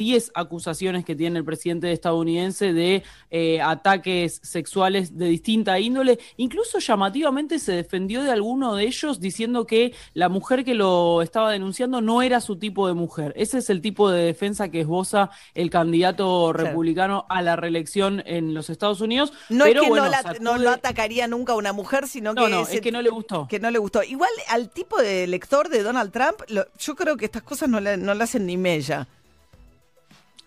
10 0.00 0.32
acusaciones 0.34 1.04
que 1.04 1.14
tiene 1.14 1.38
el 1.38 1.44
presidente 1.44 1.92
estadounidense 1.92 2.72
de 2.72 3.02
eh, 3.30 3.60
ataques 3.60 4.40
sexuales 4.42 5.18
de 5.18 5.26
distinta 5.26 5.78
índole. 5.78 6.18
Incluso 6.38 6.78
llamativamente 6.78 7.58
se 7.58 7.72
defendió 7.72 8.22
de 8.22 8.30
alguno 8.30 8.74
de 8.76 8.84
ellos 8.84 9.20
diciendo 9.20 9.66
que 9.66 9.94
la 10.14 10.30
mujer 10.30 10.64
que 10.64 10.72
lo 10.72 11.20
estaba 11.20 11.52
denunciando 11.52 12.00
no 12.00 12.22
era 12.22 12.40
su 12.40 12.56
tipo 12.56 12.88
de 12.88 12.94
mujer. 12.94 13.34
Ese 13.36 13.58
es 13.58 13.68
el 13.68 13.82
tipo 13.82 14.10
de 14.10 14.24
defensa 14.24 14.70
que 14.70 14.80
esboza 14.80 15.28
el 15.52 15.68
candidato 15.68 16.54
republicano 16.54 17.26
a 17.28 17.42
la 17.42 17.56
reelección 17.56 18.22
en 18.24 18.54
los 18.54 18.70
Estados 18.70 19.02
Unidos. 19.02 19.34
No 19.50 19.66
es 19.66 19.74
que 19.78 20.40
no, 20.40 20.56
lo 20.56 20.70
atacaría 20.70 21.28
nunca 21.28 21.52
a 21.52 21.56
una 21.56 21.74
mujer, 21.74 22.08
sino 22.08 22.34
que, 22.34 22.48
no, 22.48 22.66
es, 22.66 22.80
que 22.80 22.90
no 22.90 23.02
le 23.02 23.10
gustó. 23.10 23.46
Que 23.48 23.60
no 23.60 23.70
le 23.70 23.78
gustó. 23.78 24.02
Igual 24.02 24.30
al 24.48 24.70
tipo 24.70 24.98
de 24.98 25.24
elector 25.24 25.68
de 25.68 25.82
Donald 25.82 26.10
Trump, 26.10 26.40
yo 26.78 26.96
creo 26.96 27.18
que 27.18 27.26
estas 27.26 27.42
cosas 27.42 27.68
no 27.68 27.80
le, 27.80 27.98
no 27.98 28.14
le 28.14 28.24
hacen 28.24 28.46
ni 28.46 28.56
mella. 28.56 29.06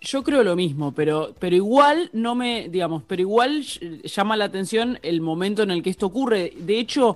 Yo 0.03 0.21
creo 0.21 0.43
lo 0.43 0.57
mismo, 0.57 0.93
pero, 0.93 1.33
pero 1.39 1.55
igual 1.55 2.09
no 2.11 2.35
me, 2.35 2.67
digamos, 2.67 3.03
pero 3.07 3.21
igual 3.21 3.63
llama 3.63 4.35
la 4.35 4.45
atención 4.45 4.99
el 5.01 5.21
momento 5.21 5.63
en 5.63 5.71
el 5.71 5.81
que 5.81 5.89
esto 5.89 6.07
ocurre. 6.07 6.51
De 6.57 6.77
hecho, 6.77 7.15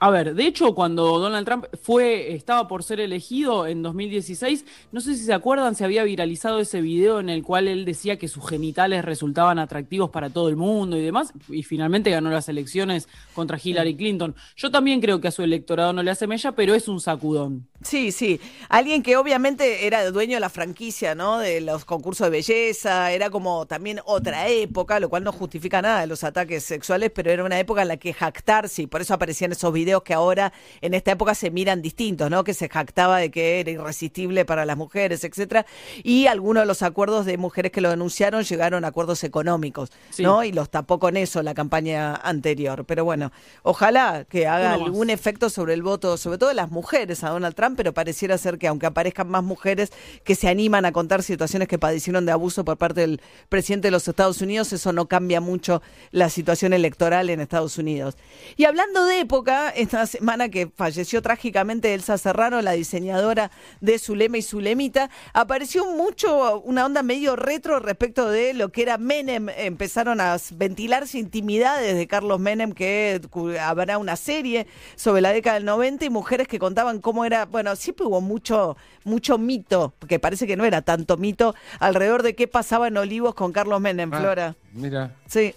a 0.00 0.10
ver, 0.10 0.34
de 0.34 0.46
hecho, 0.46 0.74
cuando 0.74 1.18
Donald 1.18 1.44
Trump 1.44 1.66
fue, 1.80 2.32
estaba 2.34 2.66
por 2.66 2.82
ser 2.82 2.98
elegido 3.00 3.66
en 3.66 3.82
2016, 3.82 4.64
no 4.90 5.00
sé 5.00 5.14
si 5.14 5.24
se 5.24 5.32
acuerdan, 5.32 5.74
se 5.74 5.84
había 5.84 6.02
viralizado 6.02 6.58
ese 6.58 6.80
video 6.80 7.20
en 7.20 7.28
el 7.28 7.42
cual 7.42 7.68
él 7.68 7.84
decía 7.84 8.16
que 8.16 8.28
sus 8.28 8.48
genitales 8.48 9.04
resultaban 9.04 9.60
atractivos 9.60 10.10
para 10.10 10.30
todo 10.30 10.48
el 10.48 10.56
mundo 10.56 10.96
y 10.96 11.02
demás, 11.02 11.32
y 11.48 11.62
finalmente 11.62 12.10
ganó 12.10 12.30
las 12.30 12.48
elecciones 12.48 13.08
contra 13.34 13.60
Hillary 13.62 13.96
Clinton. 13.96 14.34
Yo 14.56 14.70
también 14.70 15.00
creo 15.00 15.20
que 15.20 15.28
a 15.28 15.32
su 15.32 15.42
electorado 15.42 15.92
no 15.92 16.02
le 16.02 16.10
hace 16.10 16.26
mella, 16.26 16.52
pero 16.52 16.74
es 16.74 16.88
un 16.88 17.00
sacudón. 17.00 17.66
Sí, 17.80 18.10
sí. 18.10 18.40
Alguien 18.68 19.04
que 19.04 19.16
obviamente 19.16 19.86
era 19.86 20.10
dueño 20.10 20.34
de 20.34 20.40
la 20.40 20.50
franquicia, 20.50 21.14
¿no? 21.14 21.38
De 21.38 21.60
los 21.60 21.84
concursos 21.84 22.26
de 22.26 22.30
belleza, 22.30 23.12
era 23.12 23.30
como 23.30 23.66
también 23.66 24.00
otra 24.04 24.48
época, 24.48 24.98
lo 24.98 25.08
cual 25.08 25.22
no 25.22 25.30
justifica 25.30 25.80
nada 25.80 26.00
de 26.00 26.08
los 26.08 26.24
ataques 26.24 26.64
sexuales, 26.64 27.12
pero 27.14 27.30
era 27.30 27.44
una 27.44 27.58
época 27.60 27.82
en 27.82 27.88
la 27.88 27.96
que 27.96 28.12
jactarse, 28.12 28.82
y 28.82 28.86
por 28.88 29.00
eso 29.00 29.14
aparecían 29.14 29.52
esos 29.52 29.72
videos 29.72 30.02
que 30.02 30.12
ahora 30.12 30.52
en 30.80 30.92
esta 30.92 31.12
época 31.12 31.36
se 31.36 31.52
miran 31.52 31.80
distintos, 31.80 32.28
¿no? 32.30 32.42
Que 32.42 32.52
se 32.52 32.68
jactaba 32.68 33.18
de 33.18 33.30
que 33.30 33.60
era 33.60 33.70
irresistible 33.70 34.44
para 34.44 34.64
las 34.64 34.76
mujeres, 34.76 35.22
etcétera. 35.22 35.64
Y 36.02 36.26
algunos 36.26 36.64
de 36.64 36.66
los 36.66 36.82
acuerdos 36.82 37.26
de 37.26 37.38
mujeres 37.38 37.70
que 37.70 37.80
lo 37.80 37.90
denunciaron 37.90 38.42
llegaron 38.42 38.84
a 38.84 38.88
acuerdos 38.88 39.22
económicos, 39.22 39.92
¿no? 40.18 40.42
Y 40.42 40.50
los 40.50 40.68
tapó 40.68 40.98
con 40.98 41.16
eso 41.16 41.44
la 41.44 41.54
campaña 41.54 42.16
anterior. 42.16 42.84
Pero 42.86 43.04
bueno, 43.04 43.30
ojalá 43.62 44.24
que 44.28 44.48
haga 44.48 44.72
algún 44.72 45.10
efecto 45.10 45.48
sobre 45.48 45.74
el 45.74 45.82
voto, 45.84 46.16
sobre 46.16 46.38
todo 46.38 46.48
de 46.48 46.56
las 46.56 46.72
mujeres 46.72 47.22
a 47.22 47.28
Donald 47.30 47.54
Trump 47.54 47.67
pero 47.76 47.92
pareciera 47.92 48.38
ser 48.38 48.58
que 48.58 48.68
aunque 48.68 48.86
aparezcan 48.86 49.28
más 49.28 49.42
mujeres 49.42 49.92
que 50.24 50.34
se 50.34 50.48
animan 50.48 50.84
a 50.84 50.92
contar 50.92 51.22
situaciones 51.22 51.68
que 51.68 51.78
padecieron 51.78 52.26
de 52.26 52.32
abuso 52.32 52.64
por 52.64 52.76
parte 52.76 53.02
del 53.02 53.20
presidente 53.48 53.88
de 53.88 53.92
los 53.92 54.06
Estados 54.06 54.40
Unidos, 54.40 54.72
eso 54.72 54.92
no 54.92 55.06
cambia 55.06 55.40
mucho 55.40 55.82
la 56.10 56.30
situación 56.30 56.72
electoral 56.72 57.30
en 57.30 57.40
Estados 57.40 57.78
Unidos. 57.78 58.16
Y 58.56 58.64
hablando 58.64 59.04
de 59.04 59.20
época, 59.20 59.70
esta 59.70 60.06
semana 60.06 60.48
que 60.48 60.68
falleció 60.74 61.22
trágicamente 61.22 61.94
Elsa 61.94 62.18
Serrano, 62.18 62.62
la 62.62 62.72
diseñadora 62.72 63.50
de 63.80 63.98
Zulema 63.98 64.38
y 64.38 64.42
Zulemita, 64.42 65.10
apareció 65.32 65.86
mucho 65.86 66.60
una 66.60 66.86
onda 66.86 67.02
medio 67.02 67.36
retro 67.36 67.78
respecto 67.78 68.30
de 68.30 68.54
lo 68.54 68.70
que 68.70 68.82
era 68.82 68.98
Menem. 68.98 69.48
Empezaron 69.50 70.20
a 70.20 70.36
ventilarse 70.52 71.18
intimidades 71.18 71.96
de 71.96 72.06
Carlos 72.06 72.40
Menem, 72.40 72.72
que 72.72 73.20
habrá 73.60 73.98
una 73.98 74.16
serie 74.16 74.66
sobre 74.96 75.20
la 75.20 75.32
década 75.32 75.54
del 75.54 75.64
90 75.64 76.04
y 76.04 76.10
mujeres 76.10 76.48
que 76.48 76.58
contaban 76.58 77.00
cómo 77.00 77.24
era 77.24 77.46
bueno, 77.58 77.74
siempre 77.74 78.06
hubo 78.06 78.20
mucho, 78.20 78.76
mucho 79.02 79.36
mito, 79.36 79.92
porque 79.98 80.20
parece 80.20 80.46
que 80.46 80.56
no 80.56 80.64
era 80.64 80.80
tanto 80.82 81.16
mito, 81.16 81.56
alrededor 81.80 82.22
de 82.22 82.36
qué 82.36 82.46
pasaba 82.46 82.86
en 82.86 82.96
Olivos 82.96 83.34
con 83.34 83.50
Carlos 83.50 83.80
Menem, 83.80 84.14
ah, 84.14 84.20
Flora. 84.20 84.54
Mira. 84.72 85.16
Sí. 85.26 85.56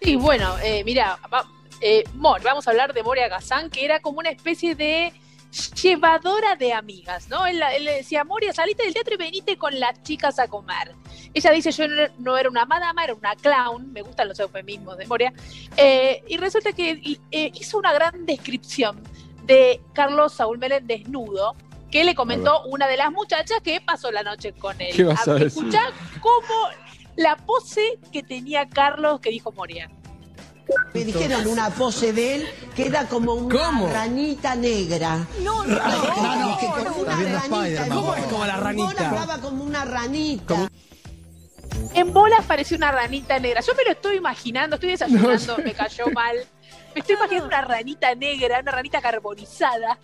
Sí, 0.00 0.16
bueno, 0.16 0.56
eh, 0.62 0.82
mira, 0.84 1.18
eh, 1.82 2.02
vamos 2.14 2.66
a 2.66 2.70
hablar 2.70 2.94
de 2.94 3.02
Moria 3.02 3.28
Gazán, 3.28 3.68
que 3.68 3.84
era 3.84 4.00
como 4.00 4.20
una 4.20 4.30
especie 4.30 4.74
de 4.74 5.12
llevadora 5.82 6.56
de 6.56 6.72
amigas, 6.72 7.28
¿no? 7.28 7.44
Él, 7.44 7.60
le 7.80 7.96
decía, 7.96 8.24
Moria, 8.24 8.54
salite 8.54 8.82
del 8.82 8.94
teatro 8.94 9.16
y 9.16 9.18
venite 9.18 9.58
con 9.58 9.78
las 9.78 10.02
chicas 10.02 10.38
a 10.38 10.48
comer. 10.48 10.94
Ella 11.34 11.50
dice, 11.50 11.72
yo 11.72 11.84
no, 12.20 12.38
era 12.38 12.48
una 12.48 12.64
madama, 12.64 13.04
era 13.04 13.12
una 13.12 13.36
clown, 13.36 13.92
me 13.92 14.00
gustan 14.00 14.28
los 14.28 14.40
eufemismos 14.40 14.96
de 14.96 15.06
Moria, 15.06 15.34
eh, 15.76 16.24
y 16.26 16.38
resulta 16.38 16.72
que 16.72 17.18
hizo 17.30 17.76
una 17.76 17.92
gran 17.92 18.24
descripción 18.24 19.02
de 19.44 19.80
Carlos 19.92 20.32
Saúl 20.32 20.58
Menem 20.58 20.86
desnudo, 20.86 21.54
que 21.90 22.04
le 22.04 22.14
comentó 22.14 22.64
una 22.64 22.88
de 22.88 22.96
las 22.96 23.12
muchachas 23.12 23.60
que 23.62 23.80
pasó 23.80 24.10
la 24.10 24.22
noche 24.22 24.52
con 24.52 24.80
él. 24.80 24.94
¿Qué 24.94 25.04
vas 25.04 25.26
a? 25.28 25.36
Escuchá 25.36 25.92
cómo 26.20 26.68
la 27.16 27.36
pose 27.36 27.98
que 28.12 28.22
tenía 28.22 28.68
Carlos 28.68 29.20
que 29.20 29.30
dijo 29.30 29.52
Moria. 29.52 29.90
Me 30.94 31.04
dijeron 31.04 31.46
una 31.46 31.68
pose 31.70 32.12
de 32.12 32.36
él 32.36 32.48
que 32.74 32.86
era 32.86 33.06
como 33.06 33.34
una 33.34 33.92
ranita 33.92 34.56
negra. 34.56 35.26
No, 35.42 35.64
no, 35.64 35.76
no, 35.76 36.36
no, 36.36 36.58
que 36.58 36.66
como 36.66 37.02
una 37.02 37.16
ranita. 37.16 37.88
¿Cómo 37.88 38.14
es 38.14 38.24
como 38.24 38.46
la 38.46 38.56
ranita? 38.56 39.08
Hablaba 39.10 39.38
como 39.38 39.64
una 39.64 39.84
ranita. 39.84 40.68
En 41.94 42.12
bolas 42.12 42.44
parecía 42.46 42.76
una 42.76 42.90
ranita 42.90 43.38
negra. 43.38 43.60
Yo 43.60 43.74
me 43.74 43.84
lo 43.84 43.90
estoy 43.92 44.16
imaginando, 44.16 44.76
estoy 44.76 44.90
desayunando, 44.90 45.58
me 45.58 45.74
cayó 45.74 46.06
mal. 46.12 46.36
Me 46.94 47.00
estoy 47.00 47.16
imaginando 47.16 47.48
una 47.48 47.62
ranita 47.62 48.14
negra, 48.14 48.60
una 48.60 48.72
ranita 48.72 49.00
carbonizada. 49.00 49.98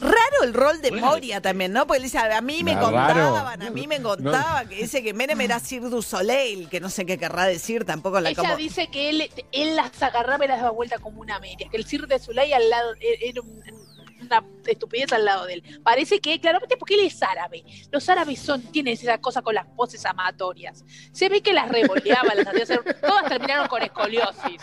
Raro 0.00 0.44
el 0.44 0.54
rol 0.54 0.80
de 0.80 0.92
Moria 0.92 1.42
también, 1.42 1.74
¿no? 1.74 1.86
Porque 1.86 1.98
él 1.98 2.04
dice, 2.04 2.18
a 2.18 2.40
mí 2.40 2.64
me 2.64 2.78
contaban, 2.78 3.60
a 3.60 3.70
mí 3.70 3.86
me 3.86 4.00
contaban, 4.00 4.66
que 4.66 4.76
dice 4.76 5.02
que 5.02 5.12
Menem 5.12 5.40
era 5.42 5.60
Sir 5.60 5.90
du 5.90 6.00
Soleil, 6.00 6.70
que 6.70 6.80
no 6.80 6.88
sé 6.88 7.04
qué 7.04 7.18
querrá 7.18 7.44
decir 7.44 7.84
tampoco 7.84 8.18
la 8.18 8.30
Ella 8.30 8.56
dice 8.56 8.88
que 8.90 9.10
él, 9.10 9.30
él 9.52 9.76
las 9.76 10.02
agarraba 10.02 10.44
y 10.46 10.48
las 10.48 10.58
daba 10.58 10.70
vuelta 10.70 10.98
como 10.98 11.20
una 11.20 11.38
media, 11.38 11.68
que 11.70 11.76
el 11.76 11.84
Sir 11.84 12.06
de 12.06 12.18
Soleil 12.18 12.54
al 12.54 12.70
lado 12.70 12.94
e, 12.94 13.28
era 13.28 13.42
un, 13.42 13.62
una 14.22 14.44
estupidez 14.66 15.12
al 15.12 15.24
lado 15.24 15.46
de 15.46 15.54
él. 15.54 15.80
Parece 15.82 16.20
que, 16.20 16.40
claramente, 16.40 16.76
porque 16.76 16.94
él 16.94 17.06
es 17.06 17.22
árabe. 17.22 17.64
Los 17.90 18.08
árabes 18.08 18.40
son, 18.40 18.62
tienen 18.62 18.94
esa 18.94 19.18
cosa 19.18 19.42
con 19.42 19.54
las 19.54 19.66
poses 19.66 20.04
amatorias. 20.06 20.84
Se 21.12 21.28
ve 21.28 21.40
que 21.40 21.52
las 21.52 21.68
revoleaba, 21.68 22.34
las 22.34 22.46
hacía 22.46 22.62
hacer, 22.62 23.00
todas 23.00 23.28
terminaron 23.28 23.68
con 23.68 23.82
escoliosis. 23.82 24.60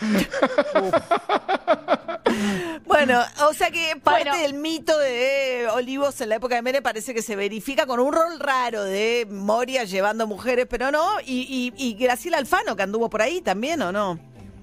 Bueno, 2.84 3.22
o 3.48 3.52
sea 3.52 3.70
que 3.70 3.96
parte 4.02 4.38
del 4.38 4.54
mito 4.54 4.96
de 4.98 5.68
Olivos 5.72 6.20
en 6.20 6.30
la 6.30 6.36
época 6.36 6.54
de 6.54 6.62
Mere 6.62 6.82
parece 6.82 7.12
que 7.12 7.22
se 7.22 7.36
verifica 7.36 7.86
con 7.86 8.00
un 8.00 8.12
rol 8.12 8.40
raro 8.40 8.84
de 8.84 9.26
Moria 9.30 9.84
llevando 9.84 10.26
mujeres, 10.26 10.66
pero 10.68 10.90
no, 10.90 11.20
y, 11.20 11.72
y 11.76 11.94
Graciela 11.94 12.38
Alfano 12.38 12.76
que 12.76 12.82
anduvo 12.82 13.10
por 13.10 13.22
ahí 13.22 13.40
también, 13.40 13.82
¿o 13.82 13.92
no? 13.92 14.18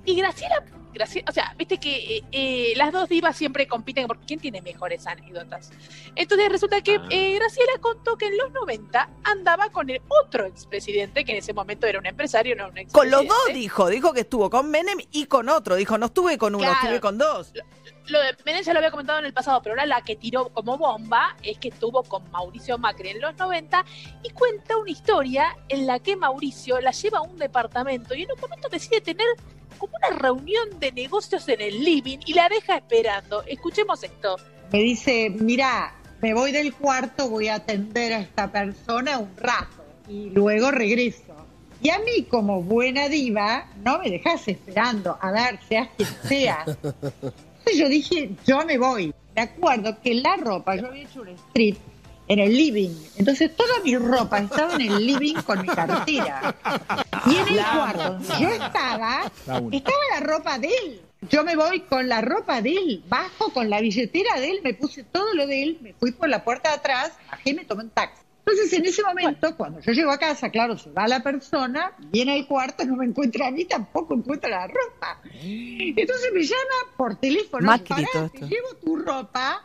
Y 0.05 0.15
Graciela 0.15 0.63
o 1.27 1.31
sea, 1.31 1.53
viste 1.57 1.77
que 1.77 2.17
eh, 2.17 2.23
eh, 2.31 2.73
las 2.75 2.91
dos 2.91 3.09
divas 3.09 3.35
siempre 3.35 3.67
compiten 3.67 4.07
por 4.07 4.19
quién 4.19 4.39
tiene 4.39 4.61
mejores 4.61 5.05
anécdotas. 5.07 5.71
Entonces 6.15 6.49
resulta 6.49 6.81
que 6.81 6.95
ah. 6.95 7.07
eh, 7.09 7.35
Graciela 7.35 7.73
contó 7.81 8.17
que 8.17 8.27
en 8.27 8.37
los 8.37 8.51
90 8.51 9.09
andaba 9.23 9.69
con 9.69 9.89
el 9.89 10.01
otro 10.07 10.45
expresidente, 10.45 11.25
que 11.25 11.33
en 11.33 11.37
ese 11.39 11.53
momento 11.53 11.87
era 11.87 11.99
un 11.99 12.05
empresario, 12.05 12.55
no 12.55 12.67
un 12.67 12.77
expresidente. 12.77 12.93
Con 12.93 13.11
los 13.11 13.27
dos 13.27 13.53
dijo, 13.53 13.89
dijo 13.89 14.13
que 14.13 14.21
estuvo 14.21 14.49
con 14.49 14.69
Menem 14.69 14.99
y 15.11 15.25
con 15.25 15.49
otro, 15.49 15.75
dijo, 15.75 15.97
no 15.97 16.07
estuve 16.07 16.37
con 16.37 16.55
uno, 16.55 16.71
estuve 16.71 16.99
con 16.99 17.17
dos. 17.17 17.51
Lo, 17.53 17.63
de 18.13 18.35
Menem 18.45 18.63
ya 18.63 18.73
lo 18.73 18.79
había 18.79 18.91
comentado 18.91 19.19
en 19.19 19.25
el 19.25 19.33
pasado, 19.33 19.61
pero 19.61 19.73
ahora 19.73 19.85
la 19.85 20.01
que 20.01 20.15
tiró 20.15 20.49
como 20.49 20.77
bomba 20.77 21.35
es 21.41 21.57
que 21.57 21.69
estuvo 21.69 22.03
con 22.03 22.29
Mauricio 22.31 22.77
Macri 22.77 23.09
en 23.09 23.21
los 23.21 23.35
90 23.35 23.83
y 24.23 24.29
cuenta 24.29 24.77
una 24.77 24.91
historia 24.91 25.57
en 25.69 25.87
la 25.87 25.99
que 25.99 26.15
Mauricio 26.15 26.79
la 26.81 26.91
lleva 26.91 27.19
a 27.19 27.21
un 27.21 27.37
departamento 27.37 28.13
y 28.15 28.23
en 28.23 28.31
un 28.31 28.39
momento 28.39 28.69
decide 28.69 29.01
tener 29.01 29.27
como 29.77 29.93
una 29.97 30.17
reunión 30.17 30.79
de 30.79 30.91
negocios 30.91 31.47
en 31.49 31.61
el 31.61 31.83
living 31.83 32.19
y 32.25 32.33
la 32.33 32.47
deja 32.49 32.77
esperando. 32.77 33.43
Escuchemos 33.43 34.03
esto. 34.03 34.37
Me 34.71 34.79
dice, 34.79 35.29
mira, 35.29 35.93
me 36.21 36.33
voy 36.33 36.51
del 36.51 36.73
cuarto, 36.73 37.29
voy 37.29 37.49
a 37.49 37.55
atender 37.55 38.13
a 38.13 38.19
esta 38.19 38.51
persona 38.51 39.17
un 39.17 39.35
rato 39.37 39.85
y 40.07 40.29
luego 40.29 40.71
regreso. 40.71 41.35
Y 41.81 41.89
a 41.89 41.99
mí, 41.99 42.23
como 42.23 42.63
buena 42.63 43.09
diva, 43.09 43.67
no 43.83 43.99
me 43.99 44.09
dejas 44.09 44.47
esperando. 44.47 45.17
A 45.21 45.31
ver, 45.31 45.59
seas 45.67 45.89
quien 45.95 46.09
sea. 46.27 46.65
Entonces 47.65 47.81
yo 47.81 47.89
dije, 47.89 48.29
yo 48.45 48.63
me 48.63 48.77
voy. 48.77 49.11
De 49.33 49.41
acuerdo 49.41 49.99
que 49.99 50.13
la 50.13 50.37
ropa, 50.37 50.75
yo 50.75 50.85
había 50.85 51.03
hecho 51.03 51.21
un 51.21 51.29
street 51.29 51.75
en 52.27 52.39
el 52.39 52.55
living. 52.55 52.91
Entonces 53.17 53.55
toda 53.55 53.79
mi 53.83 53.97
ropa 53.97 54.37
estaba 54.37 54.75
en 54.75 54.81
el 54.81 55.05
living 55.07 55.33
con 55.41 55.63
mi 55.63 55.67
cartera. 55.67 56.55
Y 57.25 57.35
en 57.35 57.47
el 57.47 57.65
cuarto 57.65 58.19
yo 58.39 58.49
estaba, 58.49 59.31
estaba 59.71 59.97
la 60.13 60.19
ropa 60.19 60.59
de 60.59 60.67
él. 60.67 61.01
Yo 61.27 61.43
me 61.43 61.55
voy 61.55 61.81
con 61.81 62.07
la 62.07 62.21
ropa 62.21 62.61
de 62.61 62.73
él, 62.73 63.03
bajo 63.09 63.51
con 63.51 63.67
la 63.67 63.81
billetera 63.81 64.39
de 64.39 64.51
él, 64.51 64.59
me 64.63 64.75
puse 64.75 65.03
todo 65.03 65.33
lo 65.33 65.47
de 65.47 65.63
él, 65.63 65.79
me 65.81 65.93
fui 65.93 66.11
por 66.11 66.29
la 66.29 66.43
puerta 66.43 66.69
de 66.69 66.75
atrás, 66.75 67.13
bajé 67.31 67.49
y 67.49 67.53
me 67.55 67.65
tomé 67.65 67.85
un 67.85 67.89
taxi. 67.89 68.21
Entonces, 68.47 68.73
en 68.73 68.85
ese 68.85 69.01
momento, 69.01 69.57
cuando 69.57 69.79
yo 69.79 69.91
llego 69.91 70.11
a 70.11 70.19
casa, 70.19 70.49
claro, 70.51 70.77
se 70.77 70.91
va 70.91 71.07
la 71.07 71.23
persona, 71.23 71.93
viene 72.11 72.33
al 72.33 72.45
cuarto, 72.47 72.85
no 72.85 72.95
me 72.95 73.05
encuentra 73.05 73.47
a 73.47 73.51
mí, 73.51 73.65
tampoco 73.65 74.13
encuentra 74.13 74.49
la 74.51 74.67
ropa. 74.67 75.19
Entonces 75.33 76.29
me 76.31 76.43
llama 76.43 76.93
por 76.95 77.15
teléfono, 77.19 77.65
para, 77.87 78.29
te 78.29 78.39
llevo 78.41 78.75
tu 78.83 78.97
ropa 78.97 79.63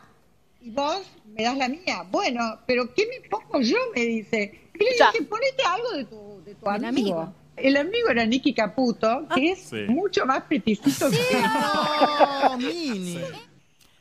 y 0.61 0.71
vos 0.71 0.99
me 1.27 1.43
das 1.43 1.55
la 1.57 1.67
mía. 1.69 2.03
Bueno, 2.09 2.59
pero 2.65 2.91
¿qué 2.95 3.07
me 3.07 3.29
pongo 3.29 3.61
yo? 3.61 3.77
Me 3.95 4.01
dice. 4.01 4.69
Y 4.79 4.83
le 4.83 4.97
Ya. 4.97 5.11
dije, 5.11 5.25
ponete 5.25 5.63
algo 5.63 5.91
de 5.91 6.05
tu, 6.05 6.41
de 6.43 6.55
tu 6.55 6.67
amigo. 6.67 6.87
amigo. 7.19 7.33
El 7.57 7.77
amigo 7.77 8.09
era 8.09 8.25
Nicky 8.25 8.55
Caputo, 8.55 9.27
que 9.35 9.51
es 9.51 9.59
Sí. 9.59 9.83
mucho 9.89 10.25
más 10.25 10.41
peticito 10.45 11.11
que 11.11 11.17
No, 12.49 12.57
Mini. 12.57 13.19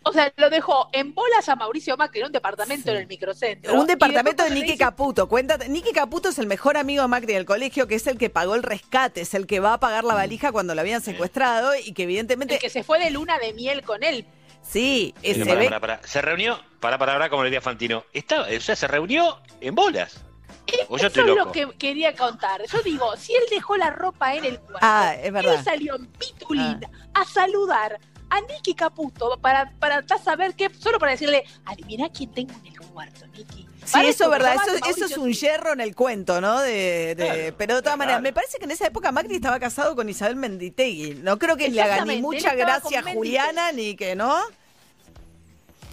O 0.03 0.13
sea, 0.13 0.33
lo 0.37 0.49
dejó 0.49 0.89
en 0.93 1.15
bolas 1.15 1.49
a 1.51 1.57
Mauricio 1.57 1.97
Macri 1.97 2.21
en 2.21 2.27
un 2.27 2.33
departamento 2.33 2.91
en 2.91 2.97
el 2.97 3.07
microcentro. 3.07 3.75
Un 3.75 3.87
departamento 3.87 4.43
de 4.45 4.51
Nicky 4.51 4.79
Caputo. 4.79 5.29
Cuéntate, 5.29 5.69
Nicky 5.69 5.93
Caputo 5.93 6.31
es 6.31 6.39
el 6.39 6.47
mejor 6.47 6.79
amigo 6.79 7.03
de 7.03 7.09
Macri 7.09 7.35
del 7.35 7.45
colegio, 7.45 7.87
que 7.87 7.97
es 7.97 8.07
el 8.07 8.17
que 8.17 8.31
pagó 8.31 8.55
el 8.55 8.63
rescate, 8.63 9.21
es 9.21 9.35
el 9.35 9.47
que 9.47 9.61
va 9.61 9.75
a 9.75 9.81
pagar 9.81 10.05
la 10.05 10.15
valija 10.15 10.53
cuando 10.53 10.75
lo 10.75 10.81
habían 10.81 11.03
secuestrado 11.03 11.73
y 11.77 11.93
que 11.93 12.05
evidentemente. 12.05 12.55
El 12.55 12.61
que 12.61 12.71
se 12.71 12.83
fue 12.83 12.99
de 12.99 13.11
luna 13.11 13.39
de 13.39 13.53
miel 13.53 13.83
con 13.83 14.03
él. 14.03 14.25
Sí, 14.63 15.15
eh, 15.23 15.43
Pero 15.45 15.99
se 16.05 16.23
reunió, 16.23 16.59
para 16.81 16.97
para 16.99 17.13
para 17.15 17.29
como 17.31 17.43
le 17.45 17.51
decía 17.51 17.61
Fantino. 17.61 18.05
Está, 18.13 18.43
o 18.43 18.61
sea, 18.61 18.77
se 18.77 18.87
reunió 18.89 19.39
en 19.61 19.75
bolas. 19.75 20.23
O 20.89 20.97
yo 20.99 21.09
Eso 21.09 21.21
es 21.21 21.27
loco. 21.27 21.45
lo 21.47 21.53
que 21.53 21.69
quería 21.79 22.15
contar. 22.15 22.63
Yo 22.67 22.81
digo, 22.83 23.17
si 23.17 23.35
él 23.35 23.43
dejó 23.51 23.77
la 23.77 23.91
ropa 23.91 24.35
en 24.35 24.45
el 24.45 24.61
cuarto, 24.61 24.79
Ah, 24.83 25.15
es 25.21 25.33
verdad. 25.33 25.55
Ah. 25.55 25.59
él 25.59 25.65
salió 25.65 25.97
en 25.97 26.07
pitulín 26.07 26.81
a 27.15 27.25
saludar 27.25 27.99
a 28.31 28.41
Nicky 28.43 28.75
Caputo 28.75 29.39
para, 29.41 29.73
para 29.79 30.05
saber 30.23 30.55
qué, 30.55 30.71
solo 30.79 30.99
para 30.99 31.13
decirle, 31.13 31.45
adivina 31.65 32.09
quién 32.09 32.31
tengo 32.33 32.53
en 32.65 32.73
el 32.73 32.81
cuarto, 32.81 33.27
Nicky. 33.29 33.67
Sí, 33.85 33.99
eso 34.07 34.25
es 34.25 34.31
verdad, 34.31 34.55
eso, 34.55 34.87
eso 34.89 35.05
es 35.07 35.17
un 35.17 35.35
sí. 35.35 35.47
yerro 35.47 35.73
en 35.73 35.81
el 35.81 35.95
cuento, 35.97 36.41
¿no? 36.41 36.61
De, 36.61 37.15
de- 37.17 37.27
Claro, 37.27 37.55
pero 37.59 37.77
de 37.77 37.83
todas 37.83 37.99
maneras, 37.99 38.23
me 38.23 38.33
parece 38.33 38.59
que 38.59 38.65
en 38.65 38.71
esa 38.71 38.87
época 38.87 39.11
Macri 39.11 39.37
estaba 39.37 39.59
casado 39.59 39.97
con 39.97 40.09
Isabel 40.09 40.37
Menditegui. 40.37 41.15
No 41.23 41.39
creo 41.39 41.57
que 41.57 41.69
le 41.69 41.83
haga 41.83 42.05
ni 42.05 42.21
mucha 42.23 42.55
gracia 42.55 43.01
a 43.01 43.03
Juliana 43.03 43.73
ni 43.73 43.97
que, 43.97 44.15
¿no? 44.15 44.37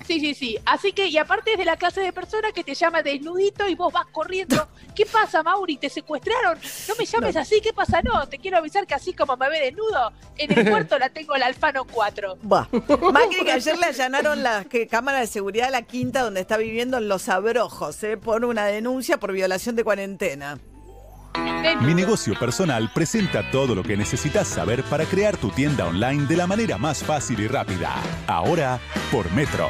Sí, 0.07 0.21
sí, 0.21 0.33
sí. 0.33 0.57
Así 0.65 0.93
que, 0.93 1.07
y 1.07 1.17
aparte 1.17 1.51
es 1.51 1.57
de 1.57 1.65
la 1.65 1.75
clase 1.75 1.99
de 1.99 2.13
persona 2.13 2.53
que 2.53 2.63
te 2.63 2.73
llama 2.73 3.03
desnudito 3.03 3.67
y 3.67 3.75
vos 3.75 3.91
vas 3.91 4.05
corriendo. 4.07 4.67
¿Qué 4.95 5.05
pasa, 5.05 5.43
Mauri? 5.43 5.75
¿Te 5.77 5.89
secuestraron? 5.89 6.57
No 6.87 6.95
me 6.97 7.05
llames 7.05 7.35
así, 7.35 7.59
¿qué 7.61 7.73
pasa? 7.73 8.01
No, 8.01 8.25
te 8.27 8.37
quiero 8.39 8.57
avisar 8.57 8.87
que 8.87 8.93
así 8.95 9.11
como 9.13 9.35
me 9.35 9.49
ve 9.49 9.59
desnudo, 9.59 10.13
en 10.37 10.57
el 10.57 10.69
cuarto 10.69 10.97
la 10.97 11.09
tengo 11.09 11.35
la 11.35 11.47
Alfano 11.47 11.83
4. 11.85 12.37
Buah. 12.41 12.67
Macri 13.11 13.43
que 13.43 13.51
ayer 13.51 13.77
le 13.77 13.85
allanaron 13.87 14.41
la 14.43 14.63
que- 14.63 14.87
cámara 14.87 15.19
de 15.19 15.27
seguridad 15.27 15.65
de 15.65 15.71
la 15.71 15.81
quinta 15.81 16.21
donde 16.21 16.39
está 16.39 16.55
viviendo 16.57 16.97
en 16.97 17.09
Los 17.09 17.27
Abrojos, 17.27 18.01
¿eh? 18.03 18.15
por 18.15 18.45
una 18.45 18.65
denuncia 18.65 19.17
por 19.19 19.33
violación 19.33 19.75
de 19.75 19.83
cuarentena. 19.83 20.57
Mi 21.81 21.93
negocio 21.93 22.33
personal 22.39 22.89
presenta 22.93 23.51
todo 23.51 23.75
lo 23.75 23.83
que 23.83 23.97
necesitas 23.97 24.47
saber 24.47 24.83
para 24.83 25.03
crear 25.05 25.35
tu 25.37 25.49
tienda 25.49 25.85
online 25.85 26.25
de 26.25 26.37
la 26.37 26.47
manera 26.47 26.77
más 26.77 27.03
fácil 27.03 27.39
y 27.41 27.47
rápida. 27.47 27.93
Ahora 28.25 28.79
por 29.11 29.29
Metro. 29.33 29.69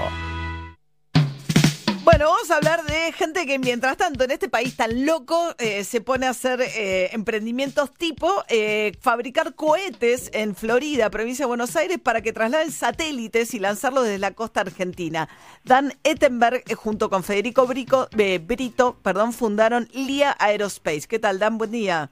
Bueno, 2.18 2.32
vamos 2.32 2.50
a 2.50 2.56
hablar 2.56 2.84
de 2.84 3.12
gente 3.12 3.46
que 3.46 3.60
mientras 3.60 3.96
tanto 3.96 4.24
en 4.24 4.32
este 4.32 4.50
país 4.50 4.76
tan 4.76 5.06
loco 5.06 5.54
eh, 5.60 5.84
se 5.84 6.02
pone 6.02 6.26
a 6.26 6.32
hacer 6.32 6.60
eh, 6.62 7.12
emprendimientos 7.14 7.94
tipo 7.94 8.28
eh, 8.50 8.94
fabricar 9.02 9.54
cohetes 9.54 10.32
en 10.34 10.56
Florida, 10.56 11.12
provincia 11.12 11.46
de 11.46 11.50
Buenos 11.50 11.76
Aires, 11.76 12.00
para 12.00 12.24
que 12.24 12.34
trasladen 12.34 12.72
satélites 12.72 13.54
y 13.54 13.60
lanzarlos 13.60 14.06
desde 14.06 14.18
la 14.18 14.32
costa 14.32 14.62
argentina. 14.62 15.30
Dan 15.64 15.94
Ettenberg 16.04 16.64
eh, 16.68 16.74
junto 16.74 17.12
con 17.12 17.24
Federico 17.24 17.68
Brico, 17.68 18.08
Brito 18.12 18.98
perdón, 19.04 19.32
fundaron 19.32 19.88
LIA 19.94 20.36
Aerospace. 20.40 21.08
¿Qué 21.08 21.20
tal, 21.20 21.38
Dan? 21.38 21.60
Buen 21.60 21.70
día. 21.70 22.10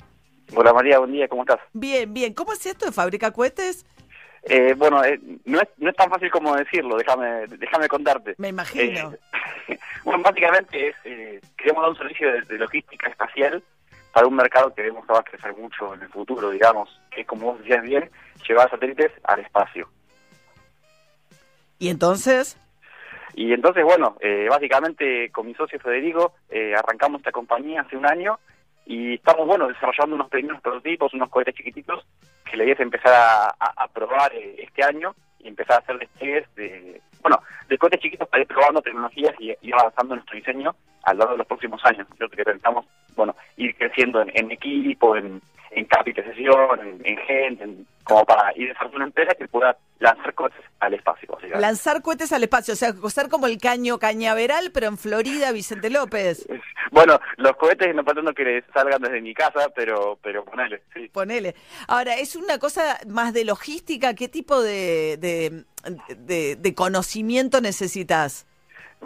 Hola 0.55 0.71
María, 0.71 0.99
buen 0.99 1.13
día, 1.13 1.27
¿cómo 1.27 1.41
estás? 1.41 1.61
Bien, 1.73 2.13
bien. 2.13 2.35
¿Cómo 2.35 2.53
es 2.53 2.63
esto 2.63 2.85
de 2.85 2.91
fabricar 2.91 3.33
cohetes? 3.33 3.87
Eh, 4.47 4.75
bueno, 4.77 5.03
eh, 5.03 5.19
no, 5.45 5.59
es, 5.59 5.67
no 5.77 5.89
es 5.89 5.95
tan 5.95 6.09
fácil 6.09 6.29
como 6.29 6.55
decirlo, 6.55 6.97
déjame 6.97 7.47
déjame 7.47 7.87
contarte. 7.87 8.35
Me 8.37 8.49
imagino. 8.49 9.13
Eh, 9.67 9.79
bueno, 10.03 10.21
básicamente 10.21 10.89
es, 10.89 10.95
eh, 11.03 11.41
queremos 11.57 11.81
dar 11.81 11.89
un 11.89 11.97
servicio 11.97 12.31
de, 12.31 12.41
de 12.41 12.57
logística 12.59 13.09
espacial 13.09 13.63
para 14.13 14.27
un 14.27 14.35
mercado 14.35 14.73
que 14.73 14.83
vemos 14.83 15.05
que 15.05 15.13
va 15.13 15.19
a 15.19 15.23
crecer 15.23 15.55
mucho 15.55 15.95
en 15.95 16.03
el 16.03 16.09
futuro, 16.09 16.51
digamos, 16.51 17.01
que 17.09 17.21
es 17.21 17.27
como 17.27 17.53
vos 17.53 17.59
decías 17.59 17.81
bien, 17.81 18.09
llevar 18.47 18.69
satélites 18.69 19.11
al 19.23 19.39
espacio. 19.39 19.89
¿Y 21.79 21.89
entonces? 21.89 22.57
Y 23.33 23.51
entonces, 23.51 23.83
bueno, 23.83 24.15
eh, 24.21 24.47
básicamente 24.47 25.31
con 25.31 25.47
mi 25.47 25.55
socio 25.55 25.79
Federico 25.79 26.35
arrancamos 26.77 27.19
esta 27.19 27.31
compañía 27.31 27.81
hace 27.81 27.97
un 27.97 28.05
año 28.05 28.39
y 28.85 29.15
estamos, 29.15 29.47
bueno, 29.47 29.67
desarrollando 29.67 30.15
unos 30.15 30.29
pequeños 30.29 30.61
prototipos, 30.61 31.13
unos 31.13 31.29
cohetes 31.29 31.55
chiquititos 31.55 32.05
que 32.49 32.57
la 32.57 32.63
idea 32.63 32.75
es 32.75 32.79
empezar 32.79 33.55
a, 33.59 33.87
probar 33.87 34.33
eh, 34.33 34.55
este 34.59 34.83
año 34.83 35.15
y 35.39 35.47
empezar 35.47 35.77
a 35.77 35.79
hacer 35.79 35.97
despliegues 35.97 36.53
de, 36.55 37.01
bueno, 37.21 37.41
de 37.67 37.77
cohetes 37.77 38.01
chiquitos 38.01 38.27
para 38.27 38.41
ir 38.41 38.47
probando 38.47 38.81
tecnologías 38.81 39.33
y 39.39 39.55
ir 39.61 39.73
avanzando 39.73 40.15
nuestro 40.15 40.35
diseño 40.35 40.75
a 41.05 41.13
lo 41.13 41.19
largo 41.19 41.33
de 41.33 41.37
los 41.39 41.47
próximos 41.47 41.81
años. 41.85 42.07
Yo 42.19 42.27
creo 42.29 42.45
que 42.45 42.51
pensamos, 42.51 42.85
bueno, 43.15 43.35
ir 43.57 43.75
creciendo 43.75 44.21
en, 44.21 44.31
en 44.33 44.51
equipo, 44.51 45.15
en, 45.15 45.41
en 45.71 45.85
capitalización, 45.85 46.79
en, 46.81 47.01
en 47.05 47.17
gente, 47.17 47.63
en- 47.63 47.87
como 48.03 48.23
para 48.23 48.55
ir 48.55 48.67
desarrollando 48.67 48.97
una 48.97 49.05
empresa 49.07 49.33
que 49.33 49.47
pueda 49.47 49.75
lanzar 49.99 50.31
cohetes 50.35 50.61
al 50.79 50.93
espacio. 50.93 51.37
Lanzar 51.59 52.01
cohetes 52.03 52.31
al 52.33 52.43
espacio, 52.43 52.73
o 52.75 52.77
sea, 52.77 52.93
ser 53.09 53.29
como 53.29 53.47
el 53.47 53.57
caño 53.57 53.97
cañaveral, 53.97 54.69
pero 54.71 54.87
en 54.87 54.97
Florida, 54.97 55.51
Vicente 55.51 55.89
López. 55.89 56.47
Bueno, 56.91 57.19
los 57.37 57.55
cohetes 57.57 57.93
no 57.95 58.05
pretendo 58.05 58.31
que 58.33 58.63
salgan 58.71 59.01
desde 59.01 59.19
mi 59.19 59.33
casa, 59.33 59.69
pero 59.75 60.19
pero 60.21 60.45
ponele, 60.45 60.83
sí. 60.93 61.09
Ponele. 61.11 61.55
Ahora, 61.87 62.15
es 62.15 62.35
una 62.35 62.59
cosa 62.59 62.99
más 63.07 63.33
de 63.33 63.43
logística. 63.43 64.13
¿Qué 64.13 64.29
tipo 64.29 64.61
de, 64.61 65.17
de, 65.17 65.63
de- 66.15 66.55
de 66.57 66.75
conocimiento 66.75 67.59
necesitas? 67.59 68.45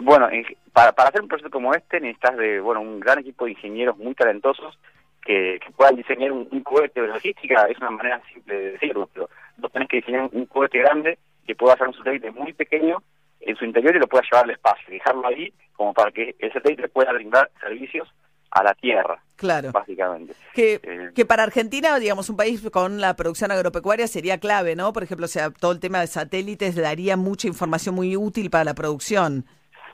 Bueno, 0.02 0.28
en- 0.30 0.46
para, 0.72 0.92
para 0.92 1.08
hacer 1.10 1.22
un 1.22 1.28
proyecto 1.28 1.50
como 1.50 1.74
este 1.74 2.00
necesitas 2.00 2.36
de 2.36 2.60
bueno 2.60 2.80
un 2.80 3.00
gran 3.00 3.18
equipo 3.18 3.44
de 3.44 3.52
ingenieros 3.52 3.96
muy 3.98 4.14
talentosos 4.14 4.78
que, 5.24 5.58
que 5.64 5.70
puedan 5.72 5.96
diseñar 5.96 6.32
un, 6.32 6.48
un 6.50 6.60
cohete 6.62 7.00
de 7.02 7.08
logística. 7.08 7.64
Es 7.68 7.78
una 7.78 7.90
manera 7.90 8.22
simple 8.32 8.54
de 8.54 8.72
decirlo, 8.72 9.08
pero 9.12 9.28
vos 9.58 9.70
tenés 9.72 9.88
que 9.88 9.96
diseñar 9.98 10.28
un 10.32 10.46
cohete 10.46 10.78
grande 10.78 11.18
que 11.46 11.54
pueda 11.54 11.74
hacer 11.74 11.88
un 11.88 11.94
satélite 11.94 12.30
muy 12.30 12.52
pequeño 12.52 13.02
en 13.40 13.56
su 13.56 13.64
interior 13.64 13.96
y 13.96 13.98
lo 13.98 14.06
pueda 14.06 14.22
llevar 14.30 14.44
al 14.44 14.50
espacio, 14.50 14.84
dejarlo 14.90 15.26
ahí 15.26 15.52
como 15.74 15.92
para 15.94 16.10
que 16.12 16.34
el 16.38 16.52
satélite 16.52 16.88
pueda 16.88 17.12
brindar 17.12 17.50
servicios 17.60 18.08
a 18.50 18.62
la 18.64 18.74
Tierra, 18.74 19.22
Claro. 19.36 19.70
básicamente. 19.72 20.34
Que, 20.54 20.80
Eh, 20.82 21.10
que 21.14 21.24
para 21.24 21.44
Argentina, 21.44 21.98
digamos, 21.98 22.28
un 22.28 22.36
país 22.36 22.68
con 22.70 23.00
la 23.00 23.14
producción 23.14 23.50
agropecuaria 23.52 24.08
sería 24.08 24.38
clave, 24.38 24.74
¿no? 24.76 24.92
Por 24.92 25.04
ejemplo, 25.04 25.26
o 25.26 25.28
sea, 25.28 25.50
todo 25.50 25.70
el 25.72 25.78
tema 25.80 26.00
de 26.00 26.08
satélites 26.08 26.74
daría 26.74 27.16
mucha 27.16 27.46
información 27.46 27.94
muy 27.94 28.16
útil 28.16 28.50
para 28.50 28.64
la 28.64 28.74
producción. 28.74 29.44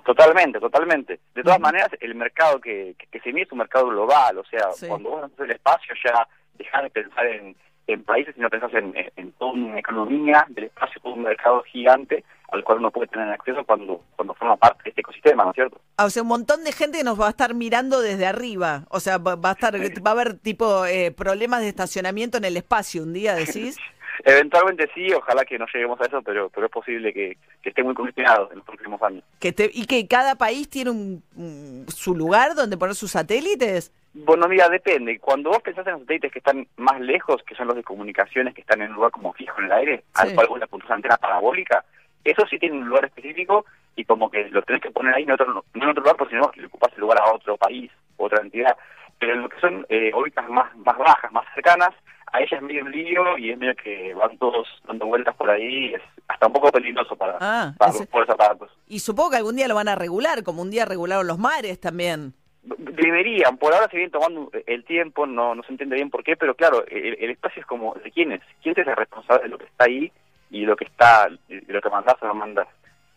Totalmente, 0.06 0.60
totalmente. 0.60 1.18
De 1.34 1.42
todas 1.42 1.58
maneras, 1.58 1.88
el 2.00 2.14
mercado 2.14 2.60
que, 2.60 2.94
que, 2.96 3.06
que 3.08 3.20
se 3.20 3.32
mide 3.32 3.42
es 3.44 3.52
un 3.52 3.58
mercado 3.58 3.88
global, 3.88 4.38
o 4.38 4.44
sea, 4.44 4.70
Sí. 4.72 4.86
cuando 4.86 5.10
vos 5.10 5.24
haces 5.24 5.40
el 5.40 5.50
espacio 5.50 5.94
ya 6.04 6.26
dejar 6.54 6.84
de 6.84 6.90
pensar 6.90 7.26
en, 7.26 7.56
en 7.88 8.04
países, 8.04 8.32
sino 8.36 8.48
pensás 8.48 8.72
en, 8.74 8.94
en, 9.16 9.32
toda 9.32 9.52
una 9.52 9.78
economía 9.80 10.46
del 10.48 10.64
espacio, 10.66 11.00
todo 11.02 11.14
un 11.14 11.22
mercado 11.24 11.62
gigante 11.64 12.24
al 12.52 12.62
cual 12.62 12.78
uno 12.78 12.92
puede 12.92 13.08
tener 13.08 13.28
acceso 13.32 13.64
cuando, 13.64 14.00
cuando 14.14 14.32
forma 14.34 14.56
parte 14.56 14.84
de 14.84 14.90
este 14.90 15.00
ecosistema, 15.00 15.42
¿no 15.42 15.50
es 15.50 15.56
cierto? 15.56 15.80
Ah, 15.96 16.04
O 16.04 16.10
sea, 16.10 16.22
un 16.22 16.28
montón 16.28 16.62
de 16.62 16.70
gente 16.70 17.02
nos 17.02 17.20
va 17.20 17.26
a 17.26 17.30
estar 17.30 17.52
mirando 17.54 18.00
desde 18.00 18.24
arriba. 18.26 18.84
O 18.90 19.00
sea, 19.00 19.18
va, 19.18 19.34
va 19.34 19.50
a 19.50 19.52
estar, 19.54 19.74
va 19.74 20.10
a 20.10 20.12
haber 20.12 20.38
tipo 20.38 20.86
eh, 20.86 21.10
problemas 21.10 21.60
de 21.62 21.68
estacionamiento 21.68 22.38
en 22.38 22.44
el 22.44 22.56
espacio 22.56 23.02
un 23.02 23.12
día, 23.12 23.34
decís. 23.34 23.76
Eventualmente 24.24 24.88
sí, 24.94 25.12
ojalá 25.12 25.44
que 25.44 25.58
no 25.58 25.66
lleguemos 25.72 26.00
a 26.00 26.04
eso, 26.06 26.22
pero, 26.22 26.48
pero 26.50 26.66
es 26.66 26.72
posible 26.72 27.12
que, 27.12 27.36
que 27.62 27.68
esté 27.68 27.82
muy 27.82 27.94
congestionado 27.94 28.48
en 28.50 28.58
los 28.58 28.66
próximos 28.66 29.02
años. 29.02 29.22
Que 29.40 29.52
te- 29.52 29.70
y 29.72 29.86
que 29.86 30.06
cada 30.08 30.34
país 30.36 30.68
tiene 30.68 30.90
un, 30.90 31.22
un- 31.36 31.86
su 31.88 32.14
lugar 32.14 32.54
donde 32.54 32.76
poner 32.76 32.94
sus 32.94 33.10
satélites. 33.10 33.92
Bueno, 34.14 34.48
mira, 34.48 34.68
depende. 34.68 35.18
Cuando 35.18 35.50
vos 35.50 35.60
pensás 35.60 35.86
en 35.86 35.92
los 35.92 36.00
satélites 36.02 36.32
que 36.32 36.38
están 36.38 36.66
más 36.76 37.00
lejos, 37.00 37.42
que 37.42 37.54
son 37.54 37.66
los 37.66 37.76
de 37.76 37.82
comunicaciones, 37.84 38.54
que 38.54 38.62
están 38.62 38.80
en 38.80 38.88
un 38.90 38.96
lugar 38.96 39.10
como 39.10 39.32
fijo 39.34 39.58
en 39.58 39.66
el 39.66 39.72
aire, 39.72 40.04
al 40.14 40.28
Sí. 40.30 40.34
cual 40.34 40.46
vos 40.48 40.58
le 40.58 40.64
apuntás 40.64 40.90
antena 40.90 41.16
parabólica, 41.18 41.84
eso 42.24 42.46
sí 42.48 42.58
tiene 42.58 42.78
un 42.78 42.88
lugar 42.88 43.04
específico 43.04 43.66
y 43.94 44.04
como 44.04 44.30
que 44.30 44.48
lo 44.48 44.62
tenés 44.62 44.82
que 44.82 44.90
poner 44.90 45.14
ahí, 45.14 45.22
en 45.24 45.30
otro, 45.32 45.46
no 45.52 45.62
en 45.74 45.88
otro 45.88 46.02
lugar, 46.02 46.16
porque 46.16 46.34
si 46.34 46.40
no, 46.40 46.50
le 46.56 46.66
ocupás 46.66 46.92
el 46.94 47.00
lugar 47.00 47.18
a 47.20 47.32
otro 47.32 47.56
país, 47.56 47.90
otra 48.16 48.40
entidad. 48.42 48.76
Pero 49.18 49.34
en 49.34 49.42
lo 49.42 49.48
que 49.48 49.60
son 49.60 49.86
eh, 49.88 50.10
órbitas 50.14 50.48
más, 50.48 50.74
más 50.78 50.96
bajas, 50.98 51.30
más 51.32 51.44
cercanas, 51.54 51.90
a 52.36 52.40
ella 52.40 52.56
es 52.56 52.62
medio 52.62 52.84
un 52.84 52.92
lío 52.92 53.38
y 53.38 53.50
es 53.50 53.58
medio 53.58 53.74
que 53.76 54.14
van 54.14 54.36
todos 54.38 54.66
dando 54.86 55.06
vueltas 55.06 55.34
por 55.36 55.50
ahí, 55.50 55.94
es 55.94 56.02
hasta 56.28 56.46
un 56.46 56.52
poco 56.52 56.70
peligroso 56.70 57.16
para, 57.16 57.36
Ah, 57.40 57.74
para 57.78 57.92
los 57.92 58.30
aparatos. 58.30 58.70
Y 58.86 58.98
supongo 59.00 59.30
que 59.30 59.36
algún 59.36 59.56
día 59.56 59.68
lo 59.68 59.74
van 59.74 59.88
a 59.88 59.94
regular, 59.94 60.42
como 60.42 60.62
un 60.62 60.70
día 60.70 60.84
regularon 60.84 61.26
los 61.26 61.38
mares 61.38 61.80
también. 61.80 62.34
Deberían, 62.62 63.56
por 63.58 63.72
ahora 63.72 63.88
se 63.88 63.96
viene 63.96 64.10
tomando 64.10 64.50
el 64.66 64.84
tiempo, 64.84 65.26
no, 65.26 65.54
no 65.54 65.62
se 65.62 65.72
entiende 65.72 65.96
bien 65.96 66.10
por 66.10 66.24
qué, 66.24 66.36
pero 66.36 66.54
claro, 66.54 66.84
el, 66.88 67.16
el 67.20 67.30
espacio 67.30 67.60
es 67.60 67.66
como 67.66 67.94
de 67.94 68.10
quién 68.10 68.32
es, 68.32 68.40
quién 68.62 68.74
es 68.76 68.86
el 68.86 68.96
responsable 68.96 69.44
de 69.44 69.48
lo 69.50 69.58
que 69.58 69.66
está 69.66 69.84
ahí 69.84 70.10
y 70.50 70.64
lo 70.64 70.76
que 70.76 70.84
está, 70.84 71.28
lo 71.48 71.80
que 71.80 71.90
mandás 71.90 72.16
o 72.20 72.26
no 72.26 72.34
mandás. 72.34 72.68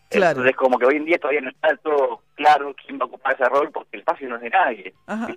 Claro. 0.08 0.40
Entonces 0.40 0.56
como 0.56 0.78
que 0.78 0.86
hoy 0.86 0.96
en 0.96 1.04
día 1.04 1.18
todavía 1.18 1.40
no 1.40 1.50
está 1.50 1.76
todo 1.76 2.20
claro 2.34 2.74
quién 2.84 2.98
va 2.98 3.04
a 3.04 3.06
ocupar 3.06 3.34
ese 3.34 3.48
rol 3.48 3.70
porque 3.72 3.90
el 3.92 4.00
espacio 4.00 4.28
no 4.28 4.36
es 4.36 4.42
de 4.42 4.50
nadie. 4.50 4.94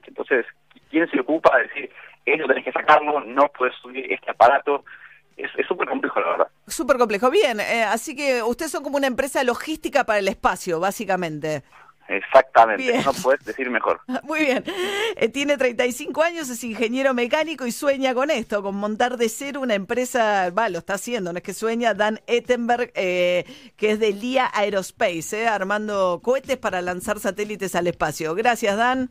Entonces, 0.08 0.46
¿quién 0.90 1.10
se 1.10 1.20
ocupa 1.20 1.56
de 1.58 1.64
decir, 1.64 1.90
eso 2.26 2.46
tenés 2.48 2.64
que 2.64 2.72
sacarlo, 2.72 3.22
no 3.22 3.50
puedes 3.58 3.76
subir 3.82 4.12
este 4.12 4.32
aparato? 4.32 4.84
Es 5.36 5.50
súper 5.68 5.88
complejo, 5.88 6.20
la 6.20 6.30
verdad. 6.30 6.48
Súper 6.68 6.98
complejo. 6.98 7.30
Bien, 7.32 7.60
eh, 7.60 7.84
así 7.84 8.16
que 8.16 8.44
ustedes 8.44 8.72
son 8.72 8.84
como 8.84 8.98
una 8.98 9.08
empresa 9.08 9.44
logística 9.44 10.04
para 10.04 10.20
el 10.20 10.28
espacio, 10.28 10.80
básicamente. 10.80 11.64
Exactamente, 12.08 12.84
Bien. 12.84 13.04
no 13.04 13.14
puedes 13.14 13.44
decir 13.46 13.70
mejor. 13.70 14.02
Muy 14.24 14.42
bien. 14.42 14.64
Eh, 15.16 15.30
tiene 15.30 15.58
35 15.58 16.22
años, 16.22 16.50
es 16.50 16.64
ingeniero 16.64 17.14
mecánico 17.14 17.66
y 17.66 17.72
sueña 17.72 18.14
con 18.14 18.30
esto, 18.30 18.62
con 18.62 18.76
montar 18.76 19.18
de 19.18 19.30
cero 19.30 19.62
una 19.62 19.74
empresa, 19.74 20.50
va, 20.52 20.70
lo 20.70 20.80
está 20.80 20.96
haciendo, 20.96 21.32
no 21.32 21.38
es 21.38 21.44
que 21.44 21.54
sueña, 21.54 21.94
Dan 21.94 22.20
Ettenberg, 22.28 22.92
eh, 22.96 23.46
que 23.78 23.92
es 23.92 24.00
de 24.00 24.12
LIA 24.12 24.52
Aerospace, 24.54 25.44
eh, 25.44 25.48
armando 25.48 26.20
cohetes 26.22 26.58
para 26.58 26.82
lanzar 26.82 27.20
satélites 27.20 27.74
al 27.76 27.88
espacio. 27.88 28.36
Gracias, 28.36 28.76
Dan. 28.76 29.10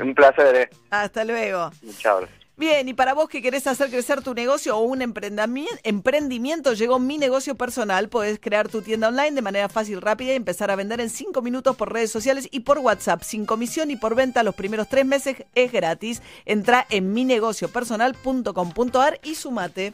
Un 0.00 0.14
placer, 0.14 0.54
eh. 0.56 0.70
Hasta 0.90 1.24
luego. 1.24 1.70
Chao. 1.98 2.20
Bien, 2.58 2.88
y 2.88 2.94
para 2.94 3.12
vos 3.12 3.28
que 3.28 3.42
querés 3.42 3.66
hacer 3.66 3.90
crecer 3.90 4.22
tu 4.22 4.32
negocio 4.32 4.78
o 4.78 4.80
un 4.80 5.02
emprendimiento, 5.02 6.72
llegó 6.72 6.98
mi 6.98 7.18
negocio 7.18 7.54
personal. 7.54 8.08
Podés 8.08 8.40
crear 8.40 8.70
tu 8.70 8.80
tienda 8.80 9.08
online 9.08 9.32
de 9.32 9.42
manera 9.42 9.68
fácil, 9.68 10.00
rápida 10.00 10.32
y 10.32 10.36
empezar 10.36 10.70
a 10.70 10.76
vender 10.76 11.02
en 11.02 11.10
5 11.10 11.42
minutos 11.42 11.76
por 11.76 11.92
redes 11.92 12.10
sociales 12.10 12.48
y 12.50 12.60
por 12.60 12.78
WhatsApp, 12.78 13.20
sin 13.22 13.44
comisión 13.44 13.90
y 13.90 13.96
por 13.96 14.14
venta. 14.14 14.42
Los 14.42 14.54
primeros 14.54 14.88
tres 14.88 15.04
meses 15.04 15.36
es 15.54 15.70
gratis. 15.70 16.22
Entra 16.46 16.86
en 16.88 17.12
minegociopersonal.com.ar 17.12 19.20
y 19.22 19.34
sumate. 19.34 19.92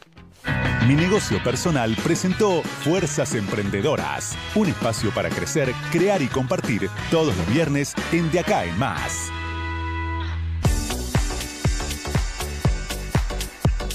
Mi 0.87 0.95
negocio 0.95 1.43
personal 1.43 1.97
presentó 2.01 2.61
Fuerzas 2.83 3.35
Emprendedoras, 3.35 4.37
un 4.55 4.67
espacio 4.67 5.13
para 5.13 5.27
crecer, 5.29 5.73
crear 5.91 6.21
y 6.21 6.27
compartir 6.27 6.89
todos 7.11 7.35
los 7.35 7.49
viernes 7.49 7.93
en 8.13 8.31
De 8.31 8.39
Acá 8.39 8.63
en 8.63 8.79
Más. 8.79 9.33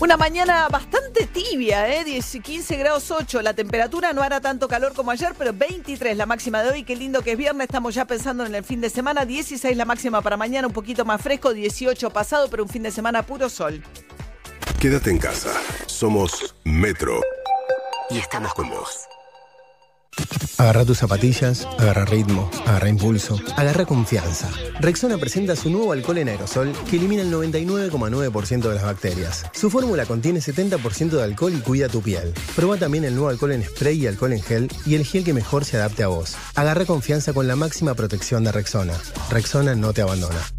Una 0.00 0.17
mañana 0.17 0.69
bastante 0.69 1.26
tibia, 1.26 1.93
¿eh? 1.93 2.05
10, 2.05 2.38
15 2.40 2.76
grados 2.76 3.11
8. 3.11 3.43
La 3.43 3.52
temperatura 3.52 4.12
no 4.12 4.23
hará 4.23 4.40
tanto 4.40 4.69
calor 4.69 4.93
como 4.95 5.11
ayer, 5.11 5.35
pero 5.37 5.52
23 5.52 6.17
la 6.17 6.25
máxima 6.25 6.62
de 6.62 6.71
hoy. 6.71 6.85
Qué 6.85 6.95
lindo 6.95 7.21
que 7.23 7.33
es 7.33 7.38
viernes. 7.38 7.64
Estamos 7.64 7.97
ya 7.97 8.05
pensando 8.05 8.47
en 8.47 8.55
el 8.55 8.62
fin 8.62 8.81
de 8.81 8.90
semana. 8.90 9.25
16 9.25 9.76
la 9.76 9.85
máxima 9.85 10.23
para 10.23 10.37
mañana, 10.37 10.69
un 10.69 10.73
poquito 10.73 11.05
más 11.05 11.21
fresco. 11.21 11.52
18 11.52 12.11
pasado, 12.11 12.49
pero 12.49 12.62
un 12.62 12.69
fin 12.69 12.85
de 12.85 12.93
semana 12.93 13.25
puro 13.25 13.49
sol. 13.49 13.83
Quédate 14.78 15.11
en 15.11 15.19
casa. 15.19 15.52
Somos 15.87 16.55
Metro. 16.62 17.21
Y 18.09 18.19
estamos 18.19 18.55
con 18.55 18.71
vos. 18.71 19.09
Agarra 20.59 20.85
tus 20.85 20.99
zapatillas, 20.99 21.69
agarra 21.79 22.05
ritmo, 22.05 22.50
agarra 22.67 22.88
impulso, 22.88 23.38
agarra 23.57 23.87
confianza. 23.87 24.50
Rexona 24.81 25.17
presenta 25.17 25.55
su 25.55 25.71
nuevo 25.71 25.93
alcohol 25.93 26.19
en 26.19 26.29
aerosol 26.29 26.73
que 26.91 26.97
elimina 26.97 27.23
el 27.23 27.33
99,9% 27.33 28.69
de 28.69 28.75
las 28.75 28.83
bacterias. 28.83 29.47
Su 29.53 29.71
fórmula 29.71 30.05
contiene 30.05 30.41
70% 30.41 31.11
de 31.11 31.23
alcohol 31.23 31.55
y 31.57 31.61
cuida 31.61 31.88
tu 31.88 32.03
piel. 32.03 32.35
Proba 32.57 32.77
también 32.77 33.05
el 33.05 33.15
nuevo 33.15 33.29
alcohol 33.29 33.53
en 33.53 33.62
spray 33.62 34.03
y 34.03 34.09
alcohol 34.09 34.33
en 34.33 34.43
gel 34.43 34.69
y 34.85 34.97
el 34.97 35.05
gel 35.05 35.23
que 35.23 35.33
mejor 35.33 35.65
se 35.65 35.77
adapte 35.77 36.03
a 36.03 36.09
vos. 36.09 36.35
Agarra 36.57 36.85
confianza 36.87 37.33
con 37.33 37.47
la 37.47 37.55
máxima 37.55 37.95
protección 37.95 38.43
de 38.43 38.50
Rexona. 38.50 38.95
Rexona 39.31 39.77
no 39.77 39.93
te 39.93 40.03
abandona. 40.03 40.58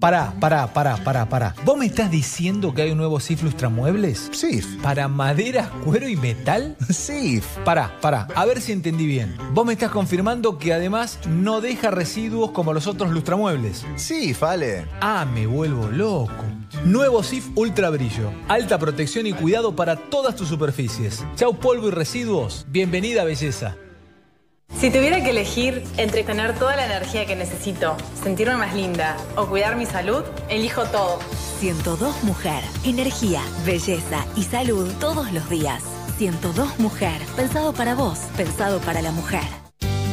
Pará, 0.00 0.32
pará, 0.40 0.66
pará, 0.72 0.96
pará, 0.96 1.28
pará. 1.28 1.54
¿Vos 1.62 1.76
me 1.76 1.84
estás 1.84 2.10
diciendo 2.10 2.72
que 2.72 2.80
hay 2.80 2.90
un 2.92 2.96
nuevo 2.96 3.20
SIF 3.20 3.42
Lustramuebles? 3.42 4.30
SIF. 4.32 4.64
¿Para 4.82 5.08
madera, 5.08 5.70
cuero 5.84 6.08
y 6.08 6.16
metal? 6.16 6.74
SIF. 6.88 7.44
Pará, 7.66 7.94
pará, 8.00 8.26
a 8.34 8.46
ver 8.46 8.62
si 8.62 8.72
entendí 8.72 9.06
bien. 9.06 9.36
Vos 9.52 9.66
me 9.66 9.74
estás 9.74 9.90
confirmando 9.90 10.56
que 10.56 10.72
además 10.72 11.18
no 11.28 11.60
deja 11.60 11.90
residuos 11.90 12.52
como 12.52 12.72
los 12.72 12.86
otros 12.86 13.10
lustramuebles. 13.10 13.84
Sí, 13.96 14.34
vale. 14.40 14.86
Ah, 15.02 15.26
me 15.30 15.46
vuelvo 15.46 15.90
loco. 15.90 16.32
Nuevo 16.86 17.22
SIF 17.22 17.50
Ultra 17.54 17.90
Brillo. 17.90 18.32
Alta 18.48 18.78
protección 18.78 19.26
y 19.26 19.34
cuidado 19.34 19.76
para 19.76 19.96
todas 19.96 20.34
tus 20.34 20.48
superficies. 20.48 21.22
Chau 21.36 21.58
polvo 21.58 21.88
y 21.88 21.90
residuos. 21.90 22.64
Bienvenida 22.70 23.22
belleza. 23.24 23.76
Si 24.78 24.90
tuviera 24.90 25.22
que 25.22 25.30
elegir 25.30 25.84
entre 25.98 26.24
tener 26.24 26.58
toda 26.58 26.74
la 26.76 26.86
energía 26.86 27.26
que 27.26 27.36
necesito, 27.36 27.96
sentirme 28.22 28.56
más 28.56 28.74
linda 28.74 29.16
o 29.36 29.46
cuidar 29.46 29.76
mi 29.76 29.84
salud, 29.84 30.22
elijo 30.48 30.84
todo. 30.84 31.18
102 31.58 32.24
Mujer. 32.24 32.62
Energía, 32.84 33.42
belleza 33.66 34.24
y 34.36 34.44
salud 34.44 34.90
todos 34.98 35.32
los 35.32 35.50
días. 35.50 35.82
102 36.16 36.78
Mujer. 36.78 37.20
Pensado 37.36 37.74
para 37.74 37.94
vos, 37.94 38.18
pensado 38.36 38.80
para 38.80 39.02
la 39.02 39.10
mujer. 39.12 39.42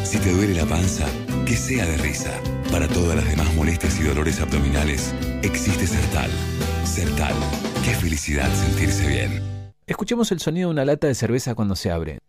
Si 0.03 0.17
te 0.19 0.31
duele 0.31 0.53
la 0.53 0.65
panza, 0.65 1.05
que 1.45 1.55
sea 1.55 1.85
de 1.85 1.97
risa. 1.97 2.31
Para 2.71 2.87
todas 2.87 3.15
las 3.15 3.25
demás 3.25 3.53
molestias 3.55 3.99
y 3.99 4.03
dolores 4.03 4.41
abdominales, 4.41 5.13
existe 5.43 5.87
Sertal. 5.87 6.29
Sertal. 6.83 7.33
Qué 7.85 7.91
felicidad 7.91 8.51
sentirse 8.53 9.07
bien. 9.07 9.41
Escuchemos 9.85 10.31
el 10.33 10.39
sonido 10.41 10.67
de 10.69 10.73
una 10.73 10.85
lata 10.85 11.07
de 11.07 11.15
cerveza 11.15 11.55
cuando 11.55 11.75
se 11.77 11.91
abre. 11.91 12.19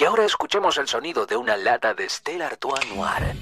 Y 0.00 0.04
ahora 0.04 0.24
escuchemos 0.24 0.78
el 0.78 0.88
sonido 0.88 1.26
de 1.26 1.36
una 1.36 1.58
lata 1.58 1.92
de 1.92 2.08
Stella 2.08 2.46
Artois 2.46 2.80
Noir. 2.96 3.36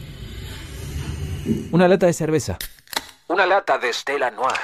Una 1.71 1.87
lata 1.87 2.07
de 2.07 2.13
cerveza. 2.13 2.59
Una 3.29 3.47
lata 3.47 3.79
de 3.79 3.93
Stella 3.93 4.33
Noir. 4.33 4.59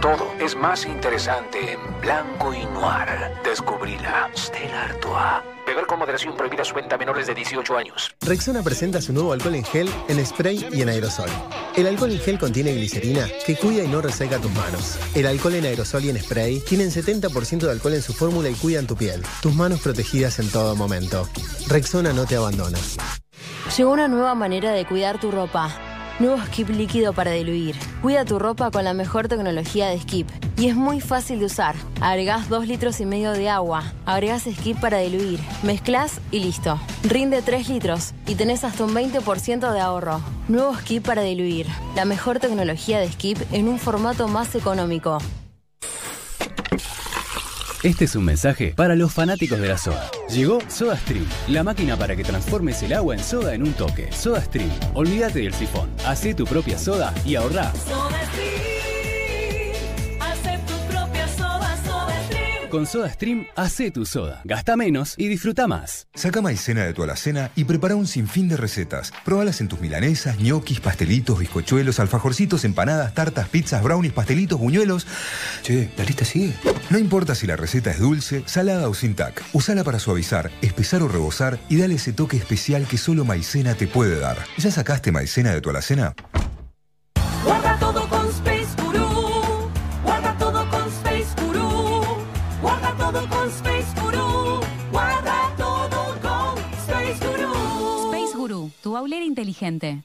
Todo 0.00 0.32
es 0.38 0.54
más 0.54 0.86
interesante 0.86 1.72
en 1.72 2.00
blanco 2.00 2.54
y 2.54 2.64
noir. 2.66 3.32
Descubrila. 3.42 4.30
Stella 4.36 4.84
Artois. 4.84 5.51
Beber 5.66 5.86
con 5.86 5.98
moderación 5.98 6.36
prohibida 6.36 6.64
su 6.64 6.74
venta 6.74 6.96
a 6.96 6.98
menores 6.98 7.26
de 7.26 7.34
18 7.34 7.76
años. 7.76 8.14
Rexona 8.20 8.62
presenta 8.62 9.00
su 9.00 9.12
nuevo 9.12 9.32
alcohol 9.32 9.54
en 9.54 9.64
gel, 9.64 9.88
en 10.08 10.24
spray 10.24 10.68
y 10.72 10.82
en 10.82 10.88
aerosol. 10.88 11.30
El 11.76 11.86
alcohol 11.86 12.12
en 12.12 12.20
gel 12.20 12.38
contiene 12.38 12.74
glicerina 12.74 13.28
que 13.46 13.56
cuida 13.56 13.84
y 13.84 13.88
no 13.88 14.00
reseca 14.00 14.38
tus 14.38 14.50
manos. 14.52 14.98
El 15.14 15.26
alcohol 15.26 15.54
en 15.54 15.64
aerosol 15.64 16.04
y 16.04 16.10
en 16.10 16.18
spray 16.18 16.60
tienen 16.60 16.90
70% 16.90 17.60
de 17.60 17.70
alcohol 17.70 17.94
en 17.94 18.02
su 18.02 18.12
fórmula 18.12 18.48
y 18.48 18.54
cuidan 18.54 18.86
tu 18.86 18.96
piel. 18.96 19.22
Tus 19.40 19.54
manos 19.54 19.80
protegidas 19.80 20.38
en 20.38 20.50
todo 20.50 20.74
momento. 20.74 21.28
Rexona 21.68 22.12
no 22.12 22.26
te 22.26 22.36
abandona. 22.36 22.78
Llegó 23.76 23.92
una 23.92 24.08
nueva 24.08 24.34
manera 24.34 24.72
de 24.72 24.84
cuidar 24.84 25.18
tu 25.18 25.30
ropa. 25.30 25.91
Nuevo 26.18 26.38
Skip 26.46 26.68
líquido 26.68 27.12
para 27.12 27.32
diluir. 27.32 27.74
Cuida 28.00 28.24
tu 28.24 28.38
ropa 28.38 28.70
con 28.70 28.84
la 28.84 28.92
mejor 28.94 29.28
tecnología 29.28 29.88
de 29.88 29.98
Skip. 29.98 30.28
Y 30.56 30.68
es 30.68 30.76
muy 30.76 31.00
fácil 31.00 31.40
de 31.40 31.46
usar. 31.46 31.74
Agregás 32.00 32.48
2 32.48 32.68
litros 32.68 33.00
y 33.00 33.06
medio 33.06 33.32
de 33.32 33.48
agua. 33.48 33.82
Agregás 34.06 34.42
Skip 34.42 34.78
para 34.78 34.98
diluir. 34.98 35.40
Mezclas 35.62 36.20
y 36.30 36.40
listo. 36.40 36.78
Rinde 37.02 37.42
3 37.42 37.68
litros 37.68 38.12
y 38.26 38.34
tenés 38.34 38.62
hasta 38.62 38.84
un 38.84 38.94
20% 38.94 39.72
de 39.72 39.80
ahorro. 39.80 40.20
Nuevo 40.48 40.76
Skip 40.76 41.04
para 41.04 41.22
diluir. 41.22 41.66
La 41.96 42.04
mejor 42.04 42.38
tecnología 42.38 43.00
de 43.00 43.10
Skip 43.10 43.38
en 43.50 43.68
un 43.68 43.78
formato 43.78 44.28
más 44.28 44.54
económico. 44.54 45.18
Este 47.82 48.04
es 48.04 48.14
un 48.14 48.24
mensaje 48.24 48.74
para 48.76 48.94
los 48.94 49.12
fanáticos 49.12 49.58
de 49.58 49.66
la 49.66 49.76
soda. 49.76 50.08
Llegó 50.28 50.60
SodaStream, 50.68 51.26
la 51.48 51.64
máquina 51.64 51.96
para 51.96 52.14
que 52.14 52.22
transformes 52.22 52.80
el 52.84 52.92
agua 52.92 53.16
en 53.16 53.24
soda 53.24 53.54
en 53.54 53.64
un 53.64 53.72
toque. 53.72 54.08
SodaStream, 54.12 54.70
olvídate 54.94 55.40
del 55.40 55.52
sifón, 55.52 55.90
hacé 56.06 56.32
tu 56.32 56.44
propia 56.44 56.78
soda 56.78 57.12
y 57.26 57.34
ahorrá. 57.34 57.70
Hacer 57.70 58.71
Con 62.72 62.86
SodaStream, 62.86 63.48
hacé 63.54 63.90
tu 63.90 64.06
soda, 64.06 64.40
gasta 64.44 64.76
menos 64.76 65.12
y 65.18 65.28
disfruta 65.28 65.66
más. 65.66 66.06
Saca 66.14 66.40
maicena 66.40 66.86
de 66.86 66.94
tu 66.94 67.02
alacena 67.02 67.50
y 67.54 67.64
prepara 67.64 67.96
un 67.96 68.06
sinfín 68.06 68.48
de 68.48 68.56
recetas. 68.56 69.12
Probalas 69.26 69.60
en 69.60 69.68
tus 69.68 69.78
milanesas, 69.82 70.38
ñoquis, 70.38 70.80
pastelitos, 70.80 71.38
bizcochuelos, 71.38 72.00
alfajorcitos, 72.00 72.64
empanadas, 72.64 73.12
tartas, 73.12 73.46
pizzas, 73.50 73.82
brownies, 73.82 74.14
pastelitos, 74.14 74.58
buñuelos. 74.58 75.06
Che, 75.62 75.90
la 75.98 76.04
lista 76.04 76.24
sigue. 76.24 76.54
No 76.88 76.96
importa 76.96 77.34
si 77.34 77.46
la 77.46 77.56
receta 77.56 77.90
es 77.90 77.98
dulce, 77.98 78.42
salada 78.46 78.88
o 78.88 78.94
sin 78.94 79.16
tac. 79.16 79.44
Usala 79.52 79.84
para 79.84 79.98
suavizar, 79.98 80.50
espesar 80.62 81.02
o 81.02 81.08
rebosar 81.08 81.58
y 81.68 81.76
dale 81.76 81.96
ese 81.96 82.14
toque 82.14 82.38
especial 82.38 82.86
que 82.88 82.96
solo 82.96 83.26
maicena 83.26 83.74
te 83.74 83.86
puede 83.86 84.18
dar. 84.18 84.38
¿Ya 84.56 84.70
sacaste 84.70 85.12
maicena 85.12 85.52
de 85.52 85.60
tu 85.60 85.68
alacena? 85.68 86.14
Tu 98.92 98.98
aulera 98.98 99.24
inteligente. 99.24 100.04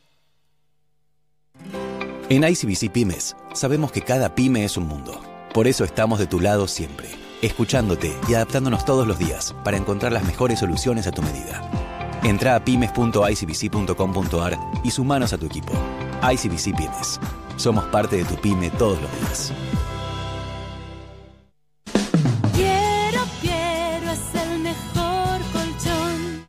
En 2.30 2.46
ICBC 2.46 2.90
Pymes 2.90 3.36
sabemos 3.54 3.92
que 3.92 4.02
cada 4.02 4.34
pyme 4.34 4.64
es 4.64 4.78
un 4.78 4.88
mundo. 4.88 5.20
Por 5.54 5.68
eso 5.68 5.84
estamos 5.84 6.20
de 6.20 6.28
tu 6.28 6.40
lado 6.40 6.70
siempre, 6.70 7.10
escuchándote 7.42 8.16
y 8.30 8.36
adaptándonos 8.36 8.86
todos 8.86 9.06
los 9.06 9.20
días 9.20 9.54
para 9.66 9.76
encontrar 9.76 10.14
las 10.14 10.24
mejores 10.24 10.60
soluciones 10.60 11.06
a 11.06 11.12
tu 11.12 11.22
medida. 11.22 11.70
Entra 12.24 12.56
a 12.56 12.64
pymes.icbc.com.ar 12.64 14.58
y 14.86 14.92
sumanos 14.92 15.34
a 15.34 15.38
tu 15.38 15.48
equipo. 15.48 15.74
ICBC 16.24 16.74
Pymes. 16.78 17.20
Somos 17.58 17.84
parte 17.88 18.16
de 18.16 18.24
tu 18.24 18.36
pyme 18.36 18.70
todos 18.70 19.02
los 19.02 19.12
días. 19.20 19.52
Quiero, 22.56 23.22
quiero 23.42 24.12
es 24.12 24.34
el 24.34 24.60
mejor 24.60 25.42
colchón. 25.52 26.48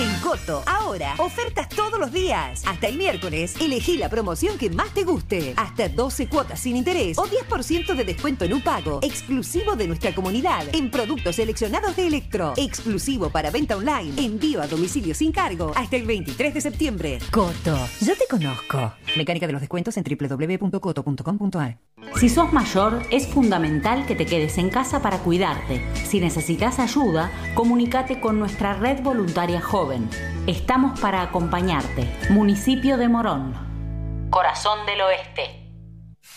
En 0.00 0.20
Coto, 0.20 0.64
ahora, 0.88 1.14
ofertas 1.18 1.68
todos 1.68 1.88
todos 1.88 2.00
los 2.00 2.12
días. 2.12 2.62
Hasta 2.66 2.86
el 2.86 2.98
miércoles, 2.98 3.54
elegí 3.60 3.96
la 3.96 4.10
promoción 4.10 4.58
que 4.58 4.68
más 4.68 4.92
te 4.92 5.04
guste. 5.04 5.54
Hasta 5.56 5.88
12 5.88 6.28
cuotas 6.28 6.60
sin 6.60 6.76
interés 6.76 7.16
o 7.18 7.24
10% 7.24 7.94
de 7.94 8.04
descuento 8.04 8.44
en 8.44 8.52
un 8.52 8.60
pago. 8.62 9.00
Exclusivo 9.02 9.74
de 9.74 9.86
nuestra 9.86 10.14
comunidad. 10.14 10.64
En 10.74 10.90
productos 10.90 11.36
seleccionados 11.36 11.96
de 11.96 12.06
Electro. 12.06 12.52
Exclusivo 12.58 13.30
para 13.30 13.50
venta 13.50 13.76
online. 13.76 14.12
Envío 14.22 14.60
a 14.60 14.66
domicilio 14.66 15.14
sin 15.14 15.32
cargo. 15.32 15.72
Hasta 15.76 15.96
el 15.96 16.04
23 16.04 16.52
de 16.52 16.60
septiembre. 16.60 17.18
Coto, 17.30 17.78
yo 18.02 18.14
te 18.16 18.26
conozco. 18.28 18.92
Mecánica 19.16 19.46
de 19.46 19.52
los 19.52 19.62
descuentos 19.62 19.96
en 19.96 20.04
www.coto.com.ar. 20.04 21.78
Si 22.16 22.28
sos 22.28 22.52
mayor, 22.52 23.02
es 23.10 23.26
fundamental 23.28 24.06
que 24.06 24.14
te 24.14 24.26
quedes 24.26 24.58
en 24.58 24.70
casa 24.70 25.00
para 25.00 25.18
cuidarte. 25.18 25.82
Si 25.94 26.20
necesitas 26.20 26.78
ayuda, 26.78 27.30
comunícate 27.54 28.20
con 28.20 28.38
nuestra 28.38 28.74
red 28.74 29.02
voluntaria 29.02 29.60
joven. 29.60 30.08
Estamos 30.46 30.77
para 31.00 31.22
acompañarte. 31.22 32.08
Municipio 32.30 32.96
de 32.96 33.08
Morón. 33.08 34.28
Corazón 34.30 34.86
del 34.86 35.00
Oeste. 35.00 35.64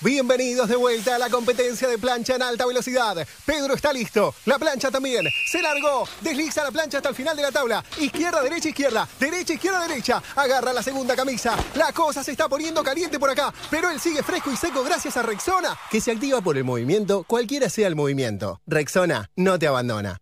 Bienvenidos 0.01 0.67
de 0.67 0.75
vuelta 0.75 1.15
a 1.15 1.19
la 1.19 1.29
competencia 1.29 1.87
de 1.87 1.99
plancha 1.99 2.35
en 2.35 2.41
alta 2.41 2.65
velocidad. 2.65 3.15
Pedro 3.45 3.75
está 3.75 3.93
listo. 3.93 4.33
La 4.45 4.57
plancha 4.57 4.89
también. 4.89 5.27
Se 5.45 5.61
largó. 5.61 6.07
Desliza 6.21 6.63
la 6.63 6.71
plancha 6.71 6.97
hasta 6.97 7.09
el 7.09 7.15
final 7.15 7.37
de 7.37 7.43
la 7.43 7.51
tabla. 7.51 7.83
Izquierda, 7.99 8.41
derecha, 8.41 8.69
izquierda. 8.69 9.07
Derecha, 9.19 9.53
izquierda, 9.53 9.87
derecha. 9.87 10.23
Agarra 10.35 10.73
la 10.73 10.81
segunda 10.81 11.15
camisa. 11.15 11.55
La 11.75 11.91
cosa 11.93 12.23
se 12.23 12.31
está 12.31 12.49
poniendo 12.49 12.83
caliente 12.83 13.19
por 13.19 13.29
acá. 13.29 13.53
Pero 13.69 13.91
él 13.91 13.99
sigue 13.99 14.23
fresco 14.23 14.51
y 14.51 14.57
seco 14.57 14.83
gracias 14.83 15.17
a 15.17 15.21
Rexona, 15.21 15.77
que 15.91 16.01
se 16.01 16.11
activa 16.11 16.41
por 16.41 16.57
el 16.57 16.63
movimiento, 16.63 17.23
cualquiera 17.25 17.69
sea 17.69 17.87
el 17.87 17.95
movimiento. 17.95 18.59
Rexona 18.65 19.29
no 19.35 19.59
te 19.59 19.67
abandona. 19.67 20.17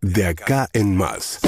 De 0.00 0.26
acá 0.26 0.68
en 0.72 0.96
más. 0.96 1.38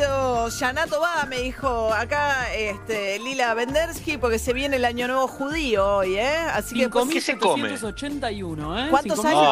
Yanato 0.00 1.00
va, 1.00 1.24
me 1.26 1.40
dijo 1.42 1.92
acá 1.92 2.52
este, 2.54 3.18
Lila 3.18 3.52
Vendersky, 3.54 4.16
porque 4.16 4.38
se 4.38 4.52
viene 4.52 4.76
el 4.76 4.84
año 4.84 5.06
nuevo 5.08 5.26
judío 5.26 5.96
hoy, 5.98 6.16
¿eh? 6.16 6.36
Así 6.52 6.74
que 6.78 6.88
pues, 6.88 7.04
5.781, 7.06 8.86
¿eh? 8.86 8.90
¿Cuántos 8.90 9.24
años? 9.24 9.42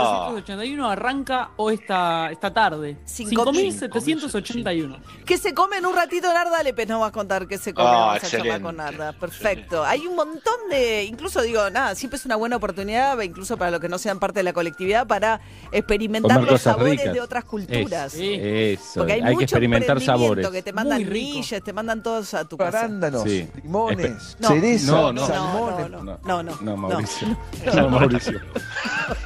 5.781 0.46 0.90
arranca 0.90 1.50
hoy 1.56 1.74
esta, 1.74 2.30
esta 2.30 2.52
tarde. 2.52 2.96
5.781. 3.06 4.98
¿Qué 5.26 5.36
se 5.38 5.52
come 5.54 5.78
en 5.78 5.86
un 5.86 5.94
ratito, 5.94 6.32
Narda 6.32 6.62
Lepes 6.62 6.88
nos 6.88 7.02
va 7.02 7.06
a 7.08 7.12
contar 7.12 7.46
qué 7.48 7.58
se 7.58 7.74
come. 7.74 7.88
Ah, 7.88 7.92
Vamos 7.92 8.16
a 8.16 8.20
charlar 8.20 8.46
excelente. 8.46 8.62
con 8.62 8.76
Narda. 8.76 9.12
Perfecto. 9.12 9.84
Hay 9.84 10.06
un 10.06 10.16
montón 10.16 10.54
de, 10.70 11.04
incluso 11.04 11.42
digo, 11.42 11.70
nada, 11.70 11.94
siempre 11.94 12.18
es 12.18 12.24
una 12.24 12.36
buena 12.36 12.56
oportunidad, 12.56 13.20
incluso 13.20 13.56
para 13.56 13.70
los 13.72 13.80
que 13.80 13.88
no 13.88 13.98
sean 13.98 14.18
parte 14.18 14.40
de 14.40 14.44
la 14.44 14.52
colectividad, 14.52 15.06
para 15.06 15.40
experimentar 15.72 16.42
los 16.42 16.60
sabores 16.62 16.98
ricas. 16.98 17.14
de 17.14 17.20
otras 17.20 17.44
culturas. 17.44 18.14
Es- 18.14 18.80
eso, 18.80 19.00
Porque 19.00 19.14
hay, 19.14 19.20
hay, 19.22 19.36
que 19.36 19.44
experimentar 19.44 19.96
emprendimiento 19.96 20.33
sabores. 20.42 20.50
que 20.50 20.62
te 20.62 20.72
mandan 20.72 21.08
millas, 21.08 21.62
te 21.62 21.72
mandan 21.72 22.02
todos 22.02 22.34
a 22.34 22.44
tu 22.44 22.56
casa. 22.56 22.78
Arándanos, 22.80 23.22
Sí. 23.22 23.48
limones, 23.62 24.36
No. 24.40 24.48
cereza, 24.48 24.92
No, 24.92 25.12
no. 25.12 25.26
salmones. 25.26 25.90
No, 25.90 26.04
no, 26.04 26.18
no, 26.22 26.42
no. 26.42 26.56
No, 26.60 26.76
Mauricio. 26.76 27.28
No. 27.66 27.72
No, 27.74 27.88
Mauricio. 27.90 28.40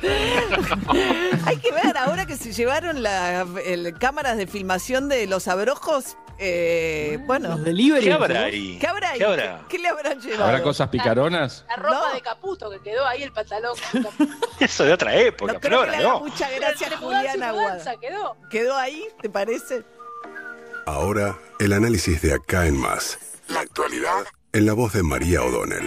Hay 1.47 1.57
que 1.59 1.73
ver 1.73 1.97
ahora 1.97 2.27
que 2.27 2.37
se 2.37 2.53
llevaron 2.53 3.03
las 3.03 3.47
cámaras 3.99 4.37
de 4.37 4.47
filmación 4.47 5.09
de 5.09 5.27
los 5.27 5.49
abrojos. 5.49 6.17
eh, 6.41 7.19
bueno, 7.27 7.49
Los 7.49 7.65
delivery. 7.65 8.05
¿Qué 8.05 8.13
habrá 8.13 8.43
ahí? 8.45 8.79
¿qué 8.79 8.87
habrá 8.87 9.11
ahí? 9.11 9.19
¿Qué 9.19 9.25
habrá? 9.25 9.61
¿Qué 9.69 9.79
le 9.79 9.89
habrán 9.89 10.21
llevado? 10.21 10.45
¿Habrá 10.45 10.63
cosas 10.63 10.89
picaronas? 10.89 11.65
La 11.69 11.75
ropa 11.77 12.09
No. 12.11 12.15
de 12.15 12.21
Caputo 12.21 12.71
que 12.71 12.79
quedó 12.81 13.05
ahí, 13.07 13.25
el 13.25 13.33
pantalón. 13.33 13.75
Eso 14.61 14.85
de 14.85 14.93
otra 14.93 15.17
época, 15.17 15.55
No 15.55 15.59
creo 15.61 15.81
que 15.81 15.87
Flora, 15.87 15.91
le 15.91 15.97
haga 16.07 16.15
no. 16.15 16.21
mucha 16.21 16.49
gracia 16.51 16.87
a 16.87 16.91
Pero 16.91 17.01
mudanza 17.03 17.25
y 17.27 17.31
Juliana 17.33 17.49
Aguada. 17.49 17.97
quedó. 18.01 18.37
¿Quedó 18.51 18.77
ahí? 18.77 19.05
¿Te 19.21 19.29
parece? 19.29 19.83
Ahora, 20.93 21.39
el 21.61 21.75
análisis 21.75 22.23
de 22.23 22.33
acá 22.33 22.67
en 22.67 22.75
más. 22.75 23.19
La 23.49 23.61
actualidad 23.61 24.25
en 24.55 24.65
la 24.65 24.73
voz 24.73 24.95
de 24.95 25.03
María 25.03 25.43
O'Donnell. 25.43 25.87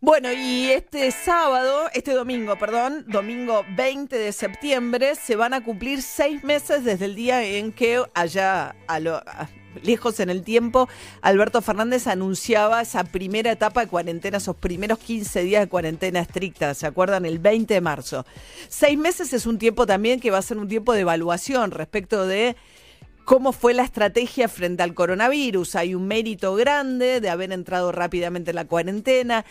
Bueno, 0.00 0.30
y 0.30 0.66
este 0.70 1.10
sábado, 1.10 1.88
este 1.94 2.12
domingo, 2.12 2.58
perdón, 2.58 3.06
domingo 3.08 3.64
20 3.78 4.14
de 4.18 4.30
septiembre, 4.32 5.14
se 5.14 5.36
van 5.36 5.54
a 5.54 5.64
cumplir 5.64 6.02
seis 6.02 6.44
meses 6.44 6.84
desde 6.84 7.06
el 7.06 7.14
día 7.14 7.42
en 7.44 7.72
que 7.72 8.02
allá, 8.12 8.76
a 8.88 9.00
lo, 9.00 9.14
a- 9.16 9.48
lejos 9.82 10.20
en 10.20 10.28
el 10.28 10.42
tiempo, 10.42 10.86
Alberto 11.22 11.62
Fernández 11.62 12.06
anunciaba 12.06 12.82
esa 12.82 13.04
primera 13.04 13.52
etapa 13.52 13.80
de 13.80 13.86
cuarentena, 13.88 14.36
esos 14.36 14.54
primeros 14.56 14.98
15 14.98 15.44
días 15.44 15.62
de 15.62 15.68
cuarentena 15.70 16.20
estricta, 16.20 16.74
¿se 16.74 16.86
acuerdan? 16.86 17.24
El 17.24 17.38
20 17.38 17.72
de 17.72 17.80
marzo. 17.80 18.26
Seis 18.68 18.98
meses 18.98 19.32
es 19.32 19.46
un 19.46 19.58
tiempo 19.58 19.86
también 19.86 20.20
que 20.20 20.30
va 20.30 20.36
a 20.36 20.42
ser 20.42 20.58
un 20.58 20.68
tiempo 20.68 20.92
de 20.92 21.00
evaluación 21.00 21.70
respecto 21.70 22.26
de 22.26 22.54
cómo 23.24 23.52
fue 23.52 23.74
la 23.74 23.82
estrategia 23.82 24.48
frente 24.48 24.82
al 24.82 24.94
coronavirus. 24.94 25.76
Hay 25.76 25.94
un 25.94 26.06
mérito 26.06 26.54
grande 26.54 27.20
de 27.20 27.30
haber 27.30 27.52
entrado 27.52 27.92
rápidamente 27.92 28.50
en 28.50 28.56
la 28.56 28.66
cuarentena, 28.66 29.44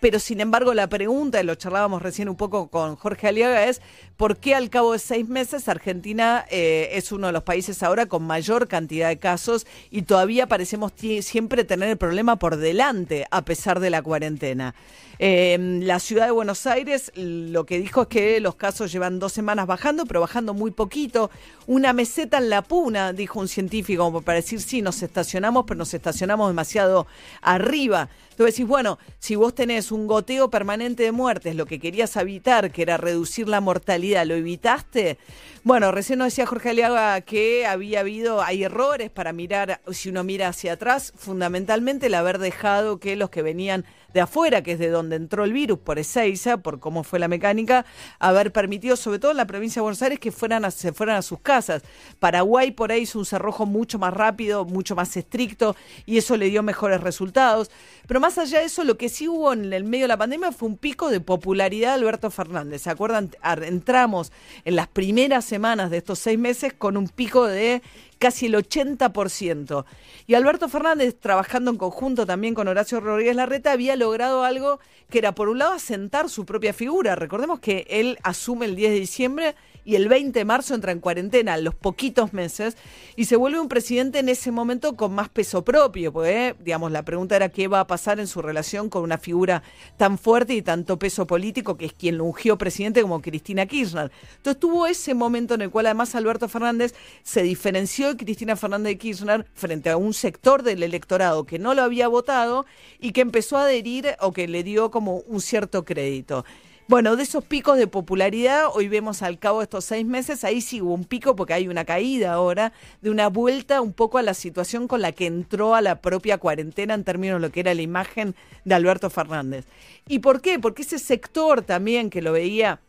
pero 0.00 0.18
sin 0.18 0.40
embargo 0.40 0.74
la 0.74 0.88
pregunta, 0.88 1.40
y 1.40 1.44
lo 1.44 1.54
charlábamos 1.54 2.02
recién 2.02 2.28
un 2.28 2.36
poco 2.36 2.68
con 2.68 2.96
Jorge 2.96 3.28
Aliaga, 3.28 3.66
es 3.66 3.80
por 4.16 4.36
qué 4.38 4.54
al 4.54 4.70
cabo 4.70 4.92
de 4.92 4.98
seis 4.98 5.28
meses 5.28 5.68
Argentina 5.68 6.44
eh, 6.50 6.90
es 6.92 7.12
uno 7.12 7.26
de 7.26 7.32
los 7.32 7.42
países 7.42 7.82
ahora 7.82 8.06
con 8.06 8.22
mayor 8.22 8.68
cantidad 8.68 9.08
de 9.08 9.18
casos 9.18 9.66
y 9.90 10.02
todavía 10.02 10.46
parecemos 10.46 10.92
siempre 11.20 11.64
tener 11.64 11.88
el 11.88 11.96
problema 11.96 12.36
por 12.36 12.56
delante 12.56 13.26
a 13.30 13.44
pesar 13.44 13.80
de 13.80 13.90
la 13.90 14.02
cuarentena. 14.02 14.74
Eh, 15.18 15.56
la 15.82 15.98
ciudad 16.00 16.26
de 16.26 16.32
Buenos 16.32 16.66
Aires 16.66 17.12
lo 17.14 17.64
que 17.64 17.78
dijo 17.78 18.02
es 18.02 18.08
que 18.08 18.40
los 18.40 18.56
casos 18.56 18.90
llevan 18.90 19.18
dos 19.18 19.32
semanas 19.32 19.66
bajando, 19.66 20.04
pero 20.06 20.20
bajando 20.20 20.54
muy 20.54 20.70
poquito. 20.70 21.30
Una 21.66 21.92
meseta 21.92 22.38
en 22.38 22.50
la 22.50 22.62
puna, 22.62 23.01
dijo 23.12 23.40
un 23.40 23.48
científico, 23.48 24.04
como 24.04 24.22
para 24.22 24.36
decir, 24.36 24.60
sí, 24.60 24.82
nos 24.82 25.02
estacionamos, 25.02 25.64
pero 25.66 25.78
nos 25.78 25.92
estacionamos 25.94 26.48
demasiado 26.48 27.06
arriba. 27.40 28.08
Entonces 28.30 28.54
decís, 28.54 28.68
bueno, 28.68 28.98
si 29.18 29.36
vos 29.36 29.54
tenés 29.54 29.92
un 29.92 30.06
goteo 30.06 30.48
permanente 30.48 31.02
de 31.02 31.12
muertes, 31.12 31.54
lo 31.56 31.66
que 31.66 31.78
querías 31.78 32.16
evitar, 32.16 32.70
que 32.70 32.82
era 32.82 32.96
reducir 32.96 33.48
la 33.48 33.60
mortalidad, 33.60 34.24
¿lo 34.24 34.34
evitaste? 34.34 35.18
Bueno, 35.64 35.92
recién 35.92 36.18
nos 36.18 36.28
decía 36.28 36.46
Jorge 36.46 36.70
Aliaga 36.70 37.20
que 37.20 37.66
había 37.66 38.00
habido, 38.00 38.42
hay 38.42 38.64
errores 38.64 39.10
para 39.10 39.32
mirar, 39.32 39.80
si 39.90 40.08
uno 40.08 40.24
mira 40.24 40.48
hacia 40.48 40.72
atrás, 40.74 41.12
fundamentalmente 41.16 42.06
el 42.06 42.14
haber 42.14 42.38
dejado 42.38 42.98
que 42.98 43.16
los 43.16 43.30
que 43.30 43.42
venían 43.42 43.84
de 44.14 44.20
afuera, 44.20 44.62
que 44.62 44.72
es 44.72 44.78
de 44.78 44.88
donde 44.90 45.16
entró 45.16 45.44
el 45.44 45.52
virus, 45.52 45.78
por 45.78 45.98
Ezeiza, 45.98 46.58
por 46.58 46.80
cómo 46.80 47.02
fue 47.04 47.18
la 47.18 47.28
mecánica, 47.28 47.84
haber 48.18 48.52
permitido, 48.52 48.96
sobre 48.96 49.18
todo 49.18 49.30
en 49.30 49.36
la 49.38 49.46
provincia 49.46 49.80
de 49.80 49.84
Buenos 49.84 50.02
Aires, 50.02 50.18
que 50.18 50.32
fueran 50.32 50.64
a- 50.64 50.70
se 50.70 50.92
fueran 50.92 51.16
a 51.16 51.22
sus 51.22 51.40
casas. 51.40 51.82
Paraguay 52.18 52.70
por 52.70 52.92
ahí 52.92 53.02
hizo 53.02 53.18
un 53.18 53.24
cerrojo 53.26 53.66
mucho 53.66 53.98
más 53.98 54.12
rápido, 54.12 54.64
mucho 54.64 54.94
más 54.94 55.16
estricto, 55.16 55.76
y 56.06 56.18
eso 56.18 56.36
le 56.36 56.46
dio 56.50 56.62
mejores 56.62 57.00
resultados. 57.00 57.70
Pero 58.06 58.20
más 58.20 58.38
allá 58.38 58.58
de 58.60 58.66
eso, 58.66 58.84
lo 58.84 58.96
que 58.96 59.08
sí 59.08 59.28
hubo 59.28 59.52
en 59.52 59.72
el 59.72 59.84
medio 59.84 60.04
de 60.04 60.08
la 60.08 60.16
pandemia 60.16 60.52
fue 60.52 60.68
un 60.68 60.76
pico 60.76 61.10
de 61.10 61.20
popularidad 61.20 61.90
de 61.90 61.94
Alberto 62.02 62.30
Fernández. 62.30 62.82
¿Se 62.82 62.90
acuerdan? 62.90 63.30
Entramos 63.62 64.32
en 64.64 64.76
las 64.76 64.88
primeras 64.88 65.44
semanas 65.44 65.90
de 65.90 65.98
estos 65.98 66.18
seis 66.18 66.38
meses 66.38 66.72
con 66.72 66.96
un 66.96 67.08
pico 67.08 67.46
de 67.46 67.82
casi 68.22 68.46
el 68.46 68.54
80%. 68.54 69.84
Y 70.28 70.34
Alberto 70.34 70.68
Fernández, 70.68 71.16
trabajando 71.18 71.72
en 71.72 71.76
conjunto 71.76 72.24
también 72.24 72.54
con 72.54 72.68
Horacio 72.68 73.00
Rodríguez 73.00 73.34
Larreta, 73.34 73.72
había 73.72 73.96
logrado 73.96 74.44
algo 74.44 74.78
que 75.10 75.18
era, 75.18 75.34
por 75.34 75.48
un 75.48 75.58
lado, 75.58 75.72
asentar 75.72 76.30
su 76.30 76.46
propia 76.46 76.72
figura. 76.72 77.16
Recordemos 77.16 77.58
que 77.58 77.84
él 77.90 78.20
asume 78.22 78.66
el 78.66 78.76
10 78.76 78.92
de 78.92 79.00
diciembre 79.00 79.54
y 79.84 79.96
el 79.96 80.08
20 80.08 80.38
de 80.38 80.44
marzo 80.44 80.74
entra 80.74 80.92
en 80.92 81.00
cuarentena, 81.00 81.56
los 81.56 81.74
poquitos 81.74 82.32
meses, 82.32 82.76
y 83.16 83.24
se 83.24 83.36
vuelve 83.36 83.60
un 83.60 83.68
presidente 83.68 84.18
en 84.18 84.28
ese 84.28 84.50
momento 84.50 84.96
con 84.96 85.14
más 85.14 85.28
peso 85.28 85.64
propio, 85.64 86.12
porque, 86.12 86.54
digamos, 86.60 86.92
la 86.92 87.04
pregunta 87.04 87.36
era 87.36 87.48
qué 87.48 87.68
va 87.68 87.80
a 87.80 87.86
pasar 87.86 88.20
en 88.20 88.26
su 88.26 88.42
relación 88.42 88.88
con 88.88 89.02
una 89.02 89.18
figura 89.18 89.62
tan 89.96 90.18
fuerte 90.18 90.54
y 90.54 90.62
tanto 90.62 90.98
peso 90.98 91.26
político, 91.26 91.76
que 91.76 91.86
es 91.86 91.92
quien 91.92 92.18
lo 92.18 92.24
ungió 92.24 92.58
presidente 92.58 93.02
como 93.02 93.20
Cristina 93.20 93.66
Kirchner. 93.66 94.10
Entonces 94.36 94.60
tuvo 94.60 94.86
ese 94.86 95.14
momento 95.14 95.54
en 95.54 95.62
el 95.62 95.70
cual 95.70 95.86
además 95.86 96.14
Alberto 96.14 96.48
Fernández 96.48 96.94
se 97.22 97.42
diferenció 97.42 98.08
de 98.08 98.16
Cristina 98.16 98.56
Fernández 98.56 98.92
de 98.92 98.98
Kirchner 98.98 99.46
frente 99.54 99.90
a 99.90 99.96
un 99.96 100.14
sector 100.14 100.62
del 100.62 100.82
electorado 100.82 101.44
que 101.44 101.58
no 101.58 101.74
lo 101.74 101.82
había 101.82 102.08
votado 102.08 102.66
y 103.00 103.12
que 103.12 103.20
empezó 103.20 103.56
a 103.56 103.64
adherir 103.64 104.16
o 104.20 104.32
que 104.32 104.48
le 104.48 104.62
dio 104.62 104.90
como 104.90 105.18
un 105.26 105.40
cierto 105.40 105.84
crédito. 105.84 106.44
Bueno, 106.88 107.14
de 107.14 107.22
esos 107.22 107.44
picos 107.44 107.78
de 107.78 107.86
popularidad, 107.86 108.64
hoy 108.74 108.88
vemos 108.88 109.22
al 109.22 109.38
cabo 109.38 109.60
de 109.60 109.64
estos 109.64 109.84
seis 109.84 110.04
meses, 110.04 110.42
ahí 110.42 110.60
sí 110.60 110.82
hubo 110.82 110.92
un 110.94 111.04
pico 111.04 111.36
porque 111.36 111.54
hay 111.54 111.68
una 111.68 111.84
caída 111.84 112.32
ahora, 112.32 112.72
de 113.00 113.10
una 113.10 113.28
vuelta 113.28 113.80
un 113.80 113.92
poco 113.92 114.18
a 114.18 114.22
la 114.22 114.34
situación 114.34 114.88
con 114.88 115.00
la 115.00 115.12
que 115.12 115.26
entró 115.26 115.76
a 115.76 115.80
la 115.80 116.00
propia 116.00 116.38
cuarentena 116.38 116.94
en 116.94 117.04
términos 117.04 117.40
de 117.40 117.46
lo 117.46 117.52
que 117.52 117.60
era 117.60 117.72
la 117.72 117.82
imagen 117.82 118.34
de 118.64 118.74
Alberto 118.74 119.10
Fernández. 119.10 119.64
¿Y 120.08 120.18
por 120.18 120.40
qué? 120.40 120.58
Porque 120.58 120.82
ese 120.82 120.98
sector 120.98 121.62
también 121.62 122.10
que 122.10 122.20
lo 122.20 122.32
veía 122.32 122.80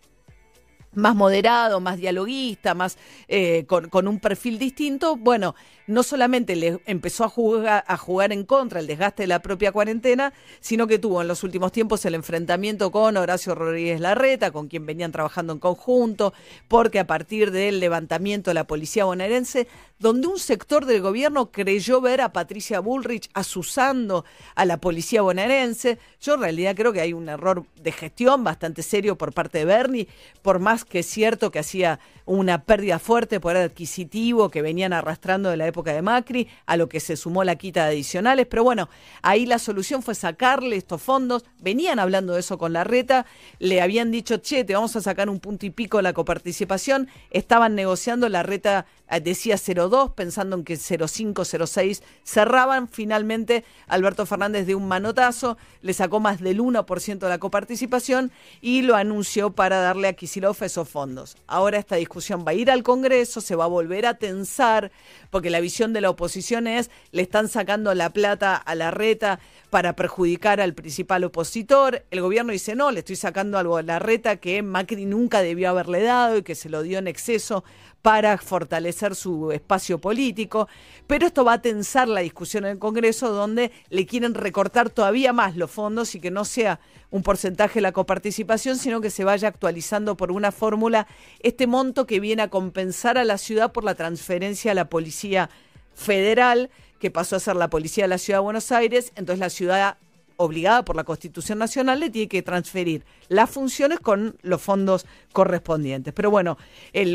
más 0.96 1.16
moderado, 1.16 1.80
más 1.80 1.98
dialoguista, 1.98 2.74
más 2.74 2.98
eh, 3.28 3.66
con, 3.68 4.08
un 4.08 4.20
perfil 4.20 4.60
distinto, 4.60 5.16
bueno, 5.16 5.56
no 5.88 6.04
solamente 6.04 6.56
le 6.56 6.80
empezó 6.86 7.26
a 7.26 7.30
jugar, 7.30 7.84
a 7.88 7.98
jugar 7.98 8.32
en 8.32 8.46
contra 8.46 8.80
el 8.80 8.88
desgaste 8.88 9.24
de 9.24 9.28
la 9.28 9.42
propia 9.42 9.72
cuarentena, 9.72 10.34
sino 10.60 10.88
que 10.88 11.00
tuvo 11.00 11.22
en 11.22 11.28
los 11.28 11.44
últimos 11.44 11.72
tiempos 11.72 12.06
el 12.06 12.16
enfrentamiento 12.16 12.92
con 12.92 13.18
Horacio 13.18 13.56
Rodríguez 13.56 14.00
Larreta, 14.00 14.52
con 14.52 14.68
quien 14.68 14.86
venían 14.86 15.12
trabajando 15.12 15.54
en 15.54 15.60
conjunto, 15.60 16.34
porque 16.68 17.00
a 17.00 17.08
partir 17.08 17.52
del 17.52 17.80
levantamiento 17.80 18.50
de 18.50 18.56
la 18.56 18.68
policía 18.68 19.06
bonaerense, 19.06 19.68
donde 20.00 20.28
un 20.28 20.40
sector 20.40 20.86
del 20.86 21.02
gobierno 21.02 21.52
creyó 21.52 22.02
ver 22.02 22.22
a 22.22 22.34
Patricia 22.34 22.80
Bullrich 22.80 23.30
asusando 23.34 24.26
a 24.56 24.66
la 24.66 24.78
policía 24.78 25.22
bonaerense, 25.22 25.98
yo 26.20 26.36
en 26.36 26.42
realidad 26.42 26.76
creo 26.76 26.94
que 26.94 27.02
hay 27.02 27.14
un 27.14 27.30
error 27.30 27.66
de 27.82 27.92
gestión 27.92 28.44
bastante 28.44 28.84
serio 28.84 29.18
por 29.18 29.34
parte 29.34 29.60
de 29.60 29.66
Bernie, 29.66 30.08
por 30.42 30.60
más 30.60 30.83
que 30.86 31.00
es 31.00 31.06
cierto 31.06 31.52
que 31.52 31.60
hacía 31.60 32.00
una 32.26 32.64
pérdida 32.64 33.00
fuerte 33.00 33.40
por 33.40 33.58
adquisitivo 33.58 34.50
que 34.50 34.62
venían 34.62 34.94
arrastrando 34.94 35.50
de 35.50 35.58
la 35.58 35.68
época 35.68 35.94
de 35.94 36.02
Macri, 36.02 36.48
a 36.66 36.78
lo 36.78 36.88
que 36.88 37.00
se 37.00 37.18
sumó 37.18 37.44
la 37.44 37.56
quita 37.56 37.86
de 37.86 37.92
adicionales, 37.92 38.48
pero 38.50 38.64
bueno, 38.64 38.90
ahí 39.22 39.46
la 39.46 39.60
solución 39.60 40.02
fue 40.02 40.16
sacarle 40.16 40.78
estos 40.78 41.02
fondos, 41.02 41.44
venían 41.60 42.00
hablando 42.00 42.34
de 42.34 42.40
eso 42.40 42.58
con 42.58 42.74
la 42.74 42.84
reta, 42.84 43.26
le 43.60 43.82
habían 43.82 44.12
dicho, 44.12 44.38
che, 44.38 44.64
te 44.64 44.74
vamos 44.74 44.96
a 44.96 45.02
sacar 45.02 45.30
un 45.30 45.40
punto 45.40 45.66
y 45.66 45.70
pico 45.70 46.02
la 46.02 46.14
coparticipación, 46.14 47.10
estaban 47.30 47.76
negociando, 47.76 48.30
la 48.30 48.44
reta 48.44 48.86
decía 49.20 49.56
0,2, 49.56 50.14
pensando 50.14 50.56
en 50.56 50.64
que 50.64 50.76
0,5, 50.76 51.34
0,6 51.34 52.02
cerraban, 52.24 52.88
finalmente 52.88 53.64
Alberto 53.88 54.26
Fernández 54.26 54.66
de 54.66 54.76
un 54.76 54.88
manotazo 54.88 55.58
le 55.82 55.94
sacó 55.94 56.20
más 56.20 56.40
del 56.40 56.60
1% 56.60 57.20
de 57.20 57.30
la 57.30 57.38
coparticipación 57.38 58.32
y 58.62 58.82
lo 58.82 58.96
anunció 58.96 59.52
para 59.52 59.80
darle 59.80 60.08
a 60.08 60.14
Kicillof 60.14 60.62
esos 60.62 60.88
fondos. 60.90 61.36
Ahora 61.48 61.78
esta 61.78 61.96
discusión 61.96 62.44
va 62.48 62.52
a 62.52 62.56
ir 62.56 62.72
al 62.72 62.84
Congreso, 62.84 63.42
se 63.42 63.56
va 63.56 63.66
a 63.66 63.68
volver 63.68 64.06
a 64.06 64.16
tensar, 64.16 64.92
porque 65.30 65.50
la 65.50 65.60
visión 65.60 65.94
de 65.94 66.02
la 66.02 66.10
oposición 66.10 66.68
es, 66.68 66.90
le 67.12 67.22
están 67.22 67.48
sacando 67.48 67.94
la 67.94 68.12
plata 68.12 68.56
a 68.56 68.76
la 68.76 68.92
reta 68.92 69.40
para 69.70 69.96
perjudicar 69.96 70.62
al 70.62 70.74
principal 70.74 71.24
opositor. 71.24 72.06
El 72.12 72.22
gobierno 72.22 72.52
dice, 72.52 72.76
no, 72.76 72.92
le 72.92 73.00
estoy 73.00 73.16
sacando 73.16 73.58
algo 73.58 73.78
a 73.78 73.82
la 73.82 74.00
reta 74.00 74.38
que 74.38 74.62
Macri 74.62 75.06
nunca 75.06 75.42
debió 75.42 75.70
haberle 75.70 76.04
dado 76.04 76.38
y 76.38 76.44
que 76.44 76.56
se 76.56 76.70
lo 76.70 76.84
dio 76.84 77.00
en 77.00 77.08
exceso 77.08 77.64
para 78.04 78.38
fortalecer 78.38 79.16
su 79.16 79.54
espacio 79.54 79.98
político, 79.98 80.68
pero 81.08 81.26
esto 81.26 81.46
va 81.46 81.54
a 81.54 81.62
tensar 81.62 82.10
la 82.10 82.20
discusión 82.20 82.66
en 82.66 82.72
el 82.72 82.80
Congreso 82.80 83.32
donde 83.32 83.72
le 83.90 84.06
quieren 84.06 84.34
recortar 84.34 84.90
todavía 84.90 85.32
más 85.32 85.56
los 85.56 85.72
fondos 85.72 86.14
y 86.14 86.20
que 86.20 86.30
no 86.30 86.44
sea 86.44 86.82
un 87.12 87.24
porcentaje 87.24 87.80
la 87.80 87.94
coparticipación, 87.94 88.78
sino 88.78 89.00
que 89.00 89.10
se 89.10 89.24
vaya 89.24 89.48
actualizando 89.48 90.18
por 90.18 90.34
una 90.34 90.52
fórmula 90.52 91.08
este 91.40 91.66
monto 91.66 92.06
que 92.06 92.20
viene 92.20 92.42
a 92.42 92.50
compensar 92.50 93.18
a 93.18 93.24
la 93.24 93.38
ciudad 93.38 93.72
por 93.72 93.86
la 93.86 93.96
transferencia 93.96 94.74
a 94.74 94.76
la 94.76 94.90
Policía 94.90 95.50
Federal, 95.96 96.72
que 97.00 97.10
pasó 97.10 97.38
a 97.38 97.40
ser 97.40 97.56
la 97.56 97.70
Policía 97.70 98.04
de 98.04 98.10
la 98.10 98.18
Ciudad 98.18 98.40
de 98.40 98.44
Buenos 98.44 98.74
Aires, 98.74 99.14
entonces 99.16 99.40
la 99.40 99.50
ciudad 99.50 99.98
obligada 100.44 100.86
por 100.86 100.96
la 100.96 101.04
Constitución 101.04 101.60
Nacional, 101.60 102.00
le 102.00 102.10
tiene 102.10 102.28
que 102.28 102.42
transferir 102.42 103.06
las 103.28 103.50
funciones 103.50 104.00
con 104.00 104.38
los 104.42 104.62
fondos 104.62 105.06
correspondientes. 105.32 106.14
Pero 106.14 106.30
bueno, 106.30 106.58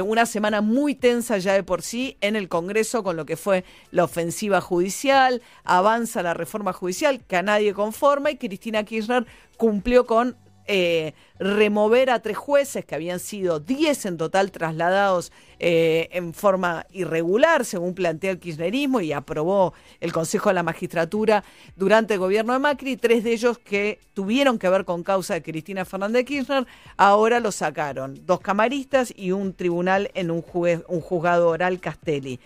una 0.04 0.26
semana 0.26 0.60
muy 0.60 0.94
tensa 0.94 1.38
ya 1.38 1.54
de 1.54 1.62
por 1.62 1.82
sí 1.82 2.16
en 2.20 2.36
el 2.36 2.48
Congreso 2.48 3.02
con 3.02 3.16
lo 3.16 3.26
que 3.26 3.36
fue 3.36 3.64
la 3.90 4.04
ofensiva 4.04 4.60
judicial, 4.60 5.42
avanza 5.64 6.22
la 6.22 6.34
reforma 6.34 6.72
judicial 6.72 7.24
que 7.24 7.36
a 7.36 7.42
nadie 7.42 7.74
conforma 7.74 8.30
y 8.30 8.36
Cristina 8.36 8.84
Kirchner 8.84 9.26
cumplió 9.56 10.06
con 10.06 10.36
eh, 10.70 11.14
remover 11.38 12.10
a 12.10 12.20
tres 12.20 12.36
jueces, 12.36 12.84
que 12.84 12.94
habían 12.94 13.20
sido 13.20 13.58
diez 13.58 14.04
en 14.04 14.18
total 14.18 14.52
trasladados 14.52 15.32
eh, 15.58 16.08
en 16.12 16.34
forma 16.34 16.84
irregular, 16.92 17.64
según 17.64 17.94
plantea 17.94 18.32
el 18.32 18.38
kirchnerismo 18.38 19.00
y 19.00 19.12
aprobó 19.12 19.72
el 20.00 20.12
Consejo 20.12 20.50
de 20.50 20.54
la 20.54 20.62
Magistratura 20.62 21.42
durante 21.74 22.14
el 22.14 22.20
gobierno 22.20 22.52
de 22.52 22.58
Macri, 22.58 22.98
tres 22.98 23.24
de 23.24 23.32
ellos 23.32 23.58
que 23.58 23.98
tuvieron 24.12 24.58
que 24.58 24.68
ver 24.68 24.84
con 24.84 25.02
causa 25.02 25.34
de 25.34 25.42
Cristina 25.42 25.86
Fernández 25.86 26.20
de 26.20 26.24
Kirchner, 26.26 26.66
ahora 26.98 27.40
lo 27.40 27.50
sacaron, 27.50 28.20
dos 28.26 28.40
camaristas 28.40 29.12
y 29.16 29.32
un 29.32 29.54
tribunal 29.54 30.10
en 30.12 30.30
un, 30.30 30.44
un 30.86 31.00
juzgado 31.00 31.48
oral 31.48 31.80
Castelli. 31.80 32.38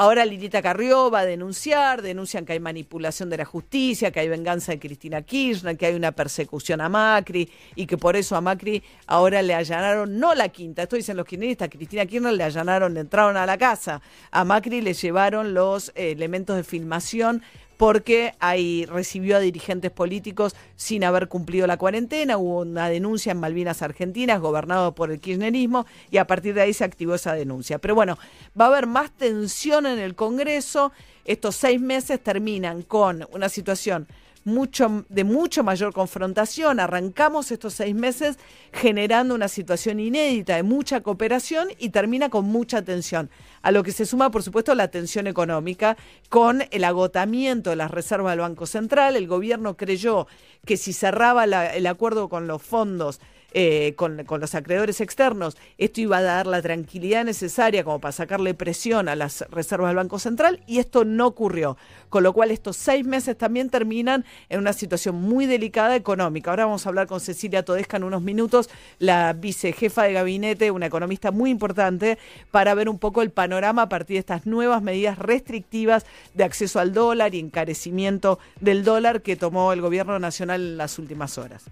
Ahora 0.00 0.24
Lilita 0.24 0.62
Carrió 0.62 1.10
va 1.10 1.20
a 1.20 1.26
denunciar, 1.26 2.00
denuncian 2.00 2.46
que 2.46 2.54
hay 2.54 2.58
manipulación 2.58 3.28
de 3.28 3.36
la 3.36 3.44
justicia, 3.44 4.10
que 4.10 4.20
hay 4.20 4.30
venganza 4.30 4.72
de 4.72 4.78
Cristina 4.78 5.20
Kirchner, 5.20 5.76
que 5.76 5.84
hay 5.84 5.94
una 5.94 6.12
persecución 6.12 6.80
a 6.80 6.88
Macri 6.88 7.50
y 7.74 7.84
que 7.84 7.98
por 7.98 8.16
eso 8.16 8.34
a 8.34 8.40
Macri 8.40 8.82
ahora 9.06 9.42
le 9.42 9.52
allanaron, 9.52 10.18
no 10.18 10.34
la 10.34 10.48
quinta, 10.48 10.84
esto 10.84 10.96
dicen 10.96 11.18
los 11.18 11.26
kirchneristas, 11.26 11.68
Cristina 11.68 12.06
Kirchner 12.06 12.32
le 12.32 12.44
allanaron, 12.44 12.94
le 12.94 13.00
entraron 13.00 13.36
a 13.36 13.44
la 13.44 13.58
casa, 13.58 14.00
a 14.30 14.42
Macri 14.42 14.80
le 14.80 14.94
llevaron 14.94 15.52
los 15.52 15.90
eh, 15.94 16.12
elementos 16.12 16.56
de 16.56 16.64
filmación 16.64 17.42
porque 17.80 18.34
ahí 18.40 18.84
recibió 18.84 19.38
a 19.38 19.40
dirigentes 19.40 19.90
políticos 19.90 20.54
sin 20.76 21.02
haber 21.02 21.28
cumplido 21.28 21.66
la 21.66 21.78
cuarentena, 21.78 22.36
hubo 22.36 22.60
una 22.60 22.90
denuncia 22.90 23.32
en 23.32 23.40
Malvinas 23.40 23.80
Argentinas, 23.80 24.38
gobernado 24.38 24.94
por 24.94 25.10
el 25.10 25.18
kirchnerismo, 25.18 25.86
y 26.10 26.18
a 26.18 26.26
partir 26.26 26.52
de 26.52 26.60
ahí 26.60 26.74
se 26.74 26.84
activó 26.84 27.14
esa 27.14 27.32
denuncia. 27.32 27.78
Pero 27.78 27.94
bueno, 27.94 28.18
va 28.60 28.66
a 28.66 28.68
haber 28.68 28.86
más 28.86 29.10
tensión 29.12 29.86
en 29.86 29.98
el 29.98 30.14
Congreso, 30.14 30.92
estos 31.24 31.56
seis 31.56 31.80
meses 31.80 32.22
terminan 32.22 32.82
con 32.82 33.26
una 33.32 33.48
situación 33.48 34.06
de 34.44 35.24
mucho 35.24 35.62
mayor 35.62 35.92
confrontación. 35.92 36.80
Arrancamos 36.80 37.50
estos 37.50 37.74
seis 37.74 37.94
meses 37.94 38.38
generando 38.72 39.34
una 39.34 39.48
situación 39.48 40.00
inédita 40.00 40.56
de 40.56 40.62
mucha 40.62 41.02
cooperación 41.02 41.68
y 41.78 41.90
termina 41.90 42.30
con 42.30 42.46
mucha 42.46 42.82
tensión. 42.82 43.30
A 43.62 43.70
lo 43.70 43.82
que 43.82 43.92
se 43.92 44.06
suma, 44.06 44.30
por 44.30 44.42
supuesto, 44.42 44.74
la 44.74 44.88
tensión 44.88 45.26
económica 45.26 45.96
con 46.28 46.64
el 46.70 46.84
agotamiento 46.84 47.70
de 47.70 47.76
las 47.76 47.90
reservas 47.90 48.32
del 48.32 48.40
Banco 48.40 48.66
Central. 48.66 49.16
El 49.16 49.26
gobierno 49.26 49.76
creyó 49.76 50.26
que 50.64 50.76
si 50.76 50.92
cerraba 50.92 51.44
el 51.44 51.86
acuerdo 51.86 52.28
con 52.28 52.46
los 52.46 52.62
fondos 52.62 53.20
eh, 53.52 53.94
con, 53.96 54.24
con, 54.24 54.40
los 54.40 54.54
acreedores 54.54 55.00
externos, 55.00 55.56
esto 55.78 56.00
iba 56.00 56.18
a 56.18 56.22
dar 56.22 56.46
la 56.46 56.62
tranquilidad 56.62 57.24
necesaria 57.24 57.84
como 57.84 58.00
para 58.00 58.12
sacarle 58.12 58.54
presión 58.54 59.08
a 59.08 59.16
las 59.16 59.44
reservas 59.50 59.90
del 59.90 59.96
Banco 59.96 60.18
Central 60.18 60.62
y 60.66 60.78
esto 60.78 61.04
no 61.04 61.26
ocurrió. 61.26 61.76
Con 62.08 62.22
lo 62.22 62.32
cual 62.32 62.50
estos 62.50 62.76
seis 62.76 63.04
meses 63.06 63.36
también 63.36 63.70
terminan 63.70 64.24
en 64.48 64.60
una 64.60 64.72
situación 64.72 65.16
muy 65.16 65.46
delicada 65.46 65.96
económica. 65.96 66.50
Ahora 66.50 66.66
vamos 66.66 66.86
a 66.86 66.88
hablar 66.88 67.06
con 67.06 67.20
Cecilia 67.20 67.64
Todesca 67.64 67.96
en 67.96 68.04
unos 68.04 68.22
minutos, 68.22 68.70
la 68.98 69.32
vicejefa 69.32 70.04
de 70.04 70.12
gabinete, 70.12 70.70
una 70.70 70.86
economista 70.86 71.30
muy 71.30 71.50
importante, 71.50 72.18
para 72.50 72.74
ver 72.74 72.88
un 72.88 72.98
poco 72.98 73.22
el 73.22 73.30
panorama 73.30 73.82
a 73.82 73.88
partir 73.88 74.14
de 74.14 74.20
estas 74.20 74.46
nuevas 74.46 74.82
medidas 74.82 75.18
restrictivas 75.18 76.04
de 76.34 76.44
acceso 76.44 76.80
al 76.80 76.92
dólar 76.92 77.34
y 77.34 77.40
encarecimiento 77.40 78.38
del 78.60 78.84
dólar 78.84 79.22
que 79.22 79.36
tomó 79.36 79.72
el 79.72 79.80
gobierno 79.80 80.18
nacional 80.18 80.60
en 80.60 80.76
las 80.76 80.98
últimas 80.98 81.38
horas. 81.38 81.64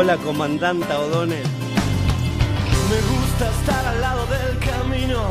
Hola, 0.00 0.16
comandante 0.18 0.86
O'Donnell. 0.94 1.42
Me 1.42 3.00
gusta 3.16 3.50
estar 3.50 3.84
al 3.84 4.00
lado 4.00 4.26
del 4.26 4.56
camino, 4.60 5.22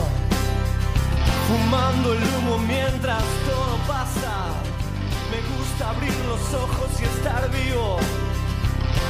fumando 1.47 2.11
el 2.11 2.19
humo 2.19 2.57
mientras 2.67 3.23
todo 3.47 3.77
pasa. 3.87 4.33
Me 5.31 5.39
gusta 5.55 5.89
abrir 5.91 6.13
los 6.27 6.53
ojos 6.53 6.89
y 6.99 7.05
estar 7.05 7.49
vivo, 7.49 7.95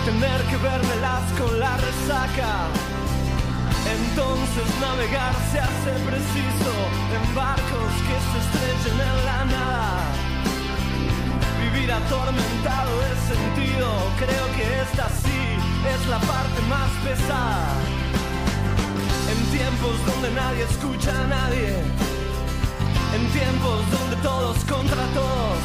tener 0.06 0.42
que 0.44 0.58
vermelas 0.58 1.26
con 1.40 1.60
la 1.60 1.76
resaca. 1.78 2.70
Entonces 3.98 4.68
navegar 4.80 5.34
se 5.52 5.60
hace 5.60 5.92
preciso 6.06 6.72
en 7.18 7.36
barcos 7.36 7.92
que 8.06 8.18
se 8.30 8.38
estrechen 8.46 9.00
en 9.02 9.26
la 9.26 9.46
nada 9.46 9.97
atormentado 11.98 12.92
es 13.12 13.20
sentido. 13.34 13.88
Creo 14.18 14.46
que 14.56 14.66
esta 14.86 15.10
sí 15.22 15.42
es 15.94 16.08
la 16.08 16.20
parte 16.20 16.60
más 16.70 16.92
pesada. 17.04 17.74
En 19.32 19.40
tiempos 19.58 19.96
donde 20.06 20.30
nadie 20.32 20.64
escucha 20.64 21.12
a 21.12 21.28
nadie. 21.28 21.70
En 23.16 23.24
tiempos 23.40 23.80
donde 23.96 24.16
todos 24.22 24.58
contra 24.66 25.04
todos. 25.20 25.60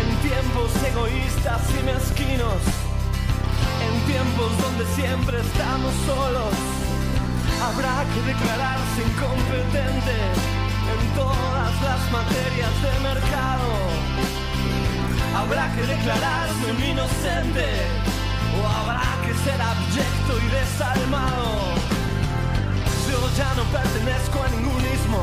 En 0.00 0.08
tiempos 0.28 0.70
egoístas 0.90 1.62
y 1.78 1.80
mezquinos. 1.92 2.60
En 3.86 3.94
tiempos 4.12 4.50
donde 4.62 4.84
siempre 4.94 5.40
estamos 5.40 5.92
solos. 6.06 6.54
Habrá 7.66 7.96
que 8.12 8.20
declararse 8.32 8.98
incompetente 9.08 10.16
en 10.92 11.00
todas 11.16 11.72
las 11.88 12.02
materias 12.12 12.74
de 12.84 12.92
mercado 13.08 13.93
habrá 15.44 15.70
que 15.74 15.82
declararse 15.82 16.64
un 16.72 16.82
inocente 16.82 17.66
o 18.56 18.60
habrá 18.66 19.10
que 19.24 19.34
ser 19.44 19.60
abyecto 19.60 20.32
y 20.40 20.46
desalmado. 20.58 21.52
Yo 23.10 23.18
ya 23.36 23.50
no 23.54 23.64
pertenezco 23.64 24.42
a 24.42 24.48
ningún 24.48 24.82
ismo, 24.96 25.22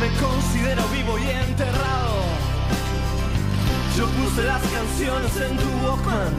me 0.00 0.08
considero 0.22 0.82
vivo 0.88 1.18
y 1.18 1.30
enterrado. 1.30 2.14
Yo 3.96 4.06
puse 4.18 4.42
las 4.44 4.62
canciones 4.62 5.32
en 5.36 5.56
tu 5.56 5.68
Walkman, 5.84 6.34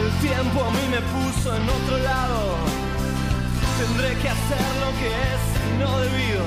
el 0.00 0.08
tiempo 0.26 0.64
a 0.64 0.70
mí 0.70 0.84
me 0.94 1.02
puso 1.12 1.56
en 1.56 1.64
otro 1.68 1.98
lado. 1.98 2.40
Tendré 3.80 4.16
que 4.20 4.28
hacer 4.28 4.68
lo 4.84 4.90
que 5.00 5.08
es 5.28 5.42
y 5.68 5.72
no 5.80 5.90
debido, 6.00 6.44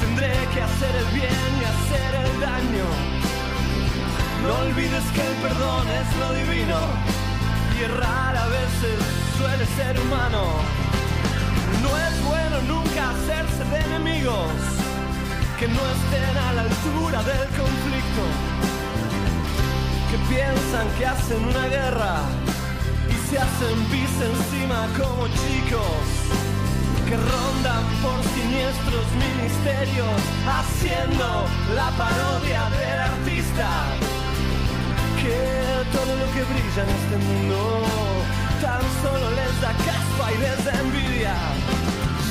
tendré 0.00 0.34
que 0.52 0.60
hacer 0.62 0.94
el 1.02 1.08
bien 1.18 1.50
y 1.60 1.64
hacer 1.64 2.14
el 2.26 2.40
daño. 2.40 3.15
No 4.46 4.54
olvides 4.60 5.02
que 5.12 5.22
el 5.26 5.34
perdón 5.42 5.86
es 5.88 6.08
lo 6.20 6.32
divino. 6.32 6.78
Y 7.76 7.82
errar 7.82 8.36
a 8.36 8.46
veces 8.46 8.96
suele 9.36 9.66
ser 9.74 9.98
humano. 10.00 10.42
No 11.82 11.90
es 12.06 12.14
bueno 12.24 12.56
nunca 12.62 13.10
hacerse 13.10 13.64
de 13.64 13.78
enemigos 13.90 14.52
que 15.58 15.66
no 15.66 15.82
estén 15.96 16.36
a 16.48 16.52
la 16.52 16.62
altura 16.62 17.22
del 17.24 17.48
conflicto. 17.58 18.24
Que 20.10 20.18
piensan 20.32 20.86
que 20.96 21.06
hacen 21.06 21.44
una 21.44 21.66
guerra 21.66 22.14
y 23.10 23.28
se 23.28 23.38
hacen 23.38 23.78
pis 23.90 24.14
encima 24.30 24.86
como 24.96 25.26
chicos. 25.26 26.06
Que 27.08 27.16
rondan 27.16 27.84
por 28.00 28.18
siniestros 28.34 29.06
ministerios 29.26 30.20
haciendo 30.46 31.46
la 31.74 31.90
parodia 31.98 32.70
del 32.78 33.00
artista. 33.00 34.25
Que 35.26 35.82
todo 35.90 36.14
lo 36.14 36.26
que 36.34 36.42
brilla 36.44 36.82
en 36.86 36.90
este 37.00 37.16
mundo 37.26 37.82
tan 38.62 38.82
solo 39.02 39.26
les 39.34 39.60
da 39.60 39.72
caspa 39.88 40.26
y 40.30 40.38
les 40.38 40.64
da 40.64 40.72
envidia. 40.78 41.34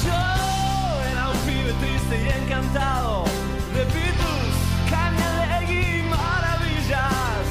Yo 0.05 0.21
era 1.11 1.23
un 1.27 1.39
pibe 1.43 1.73
triste 1.83 2.15
y 2.23 2.27
encantado 2.39 3.25
de 3.75 3.83
Beatles, 3.91 4.55
Cañalegui 4.89 5.99
y 5.99 6.03
maravillas. 6.07 7.43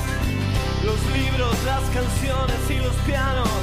Los 0.88 1.00
libros, 1.12 1.54
las 1.68 1.84
canciones 1.92 2.60
y 2.70 2.78
los 2.80 2.96
pianos, 3.04 3.60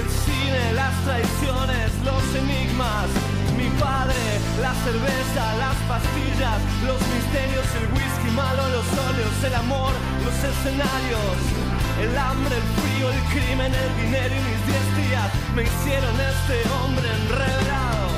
el 0.00 0.08
cine, 0.26 0.62
las 0.74 0.94
traiciones, 1.06 1.88
los 2.02 2.24
enigmas. 2.42 3.06
Mi 3.56 3.70
padre, 3.78 4.18
la 4.60 4.74
cerveza, 4.82 5.44
las 5.62 5.78
pastillas, 5.86 6.58
los 6.90 7.00
misterios, 7.14 7.66
el 7.78 7.86
whisky 7.94 8.19
los 8.48 8.86
óleos, 9.10 9.44
el 9.44 9.54
amor, 9.54 9.92
los 10.24 10.34
escenarios. 10.34 11.36
El 12.00 12.16
hambre, 12.16 12.56
el 12.56 12.62
frío, 12.80 13.10
el 13.10 13.22
crimen, 13.34 13.72
el 13.74 13.96
dinero 14.02 14.34
y 14.34 14.42
mis 14.48 14.66
diez 14.66 14.96
días 14.96 15.30
me 15.54 15.62
hicieron 15.64 16.14
este 16.20 16.68
hombre 16.70 17.08
enredado. 17.22 18.08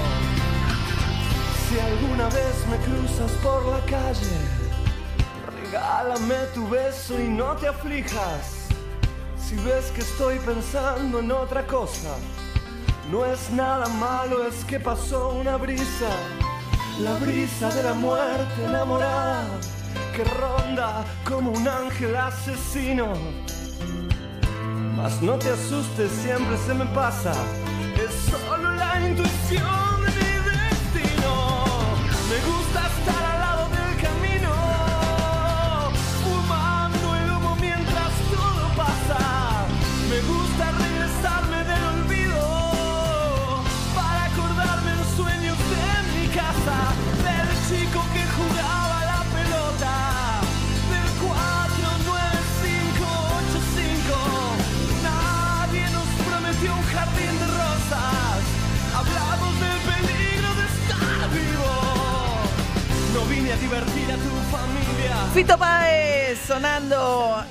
Si 1.68 1.80
alguna 1.80 2.28
vez 2.28 2.54
me 2.70 2.76
cruzas 2.86 3.32
por 3.42 3.64
la 3.66 3.80
calle, 3.86 4.38
regálame 5.56 6.34
tu 6.54 6.68
beso 6.68 7.18
y 7.20 7.28
no 7.28 7.56
te 7.56 7.68
aflijas. 7.68 8.68
Si 9.36 9.56
ves 9.56 9.90
que 9.90 10.02
estoy 10.02 10.38
pensando 10.38 11.18
en 11.18 11.32
otra 11.32 11.66
cosa, 11.66 12.14
no 13.10 13.24
es 13.24 13.50
nada 13.50 13.88
malo, 13.88 14.46
es 14.46 14.64
que 14.64 14.78
pasó 14.78 15.30
una 15.30 15.56
brisa, 15.56 16.10
la 17.00 17.14
brisa 17.14 17.68
de 17.70 17.82
la 17.82 17.94
muerte 17.94 18.64
enamorada, 18.64 19.44
que 20.12 20.24
ronda 20.24 21.04
como 21.24 21.50
un 21.50 21.66
ángel 21.66 22.14
asesino. 22.16 23.14
Mas 24.96 25.22
no 25.22 25.38
te 25.38 25.50
asustes, 25.50 26.10
siempre 26.10 26.56
se 26.58 26.74
me 26.74 26.84
pasa. 26.86 27.32
Es 27.96 28.14
solo 28.30 28.72
la 28.72 29.08
intuición 29.08 29.91
Fito 65.34 65.56
Páez 65.56 66.38
sonando 66.46 67.42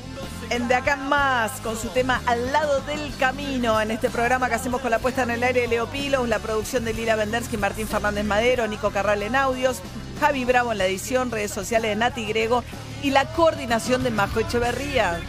en 0.51 0.67
De 0.67 0.75
Acá 0.75 0.97
Más 0.97 1.51
con 1.61 1.75
su 1.75 1.87
tema 1.87 2.21
Al 2.27 2.51
lado 2.51 2.79
del 2.81 3.11
camino 3.17 3.81
en 3.81 3.89
este 3.89 4.11
programa 4.11 4.49
que 4.49 4.55
hacemos 4.55 4.81
con 4.81 4.91
la 4.91 4.99
puesta 4.99 5.23
en 5.23 5.31
el 5.31 5.41
aire 5.41 5.61
de 5.61 5.67
Leo 5.67 5.87
Pilos, 5.87 6.29
la 6.29 6.37
producción 6.37 6.85
de 6.85 6.93
Lila 6.93 7.15
Vendersky, 7.15 7.57
Martín 7.57 7.87
Fernández 7.87 8.23
Madero, 8.23 8.67
Nico 8.67 8.91
Carral 8.91 9.23
en 9.23 9.35
audios, 9.35 9.81
Javi 10.19 10.45
Bravo 10.45 10.71
en 10.71 10.77
la 10.77 10.85
edición, 10.85 11.31
redes 11.31 11.49
sociales 11.49 11.89
de 11.89 11.95
Nati 11.95 12.25
Grego 12.25 12.63
y 13.01 13.09
la 13.09 13.25
coordinación 13.33 14.03
de 14.03 14.11
Majo 14.11 14.39
Echeverría. 14.41 15.19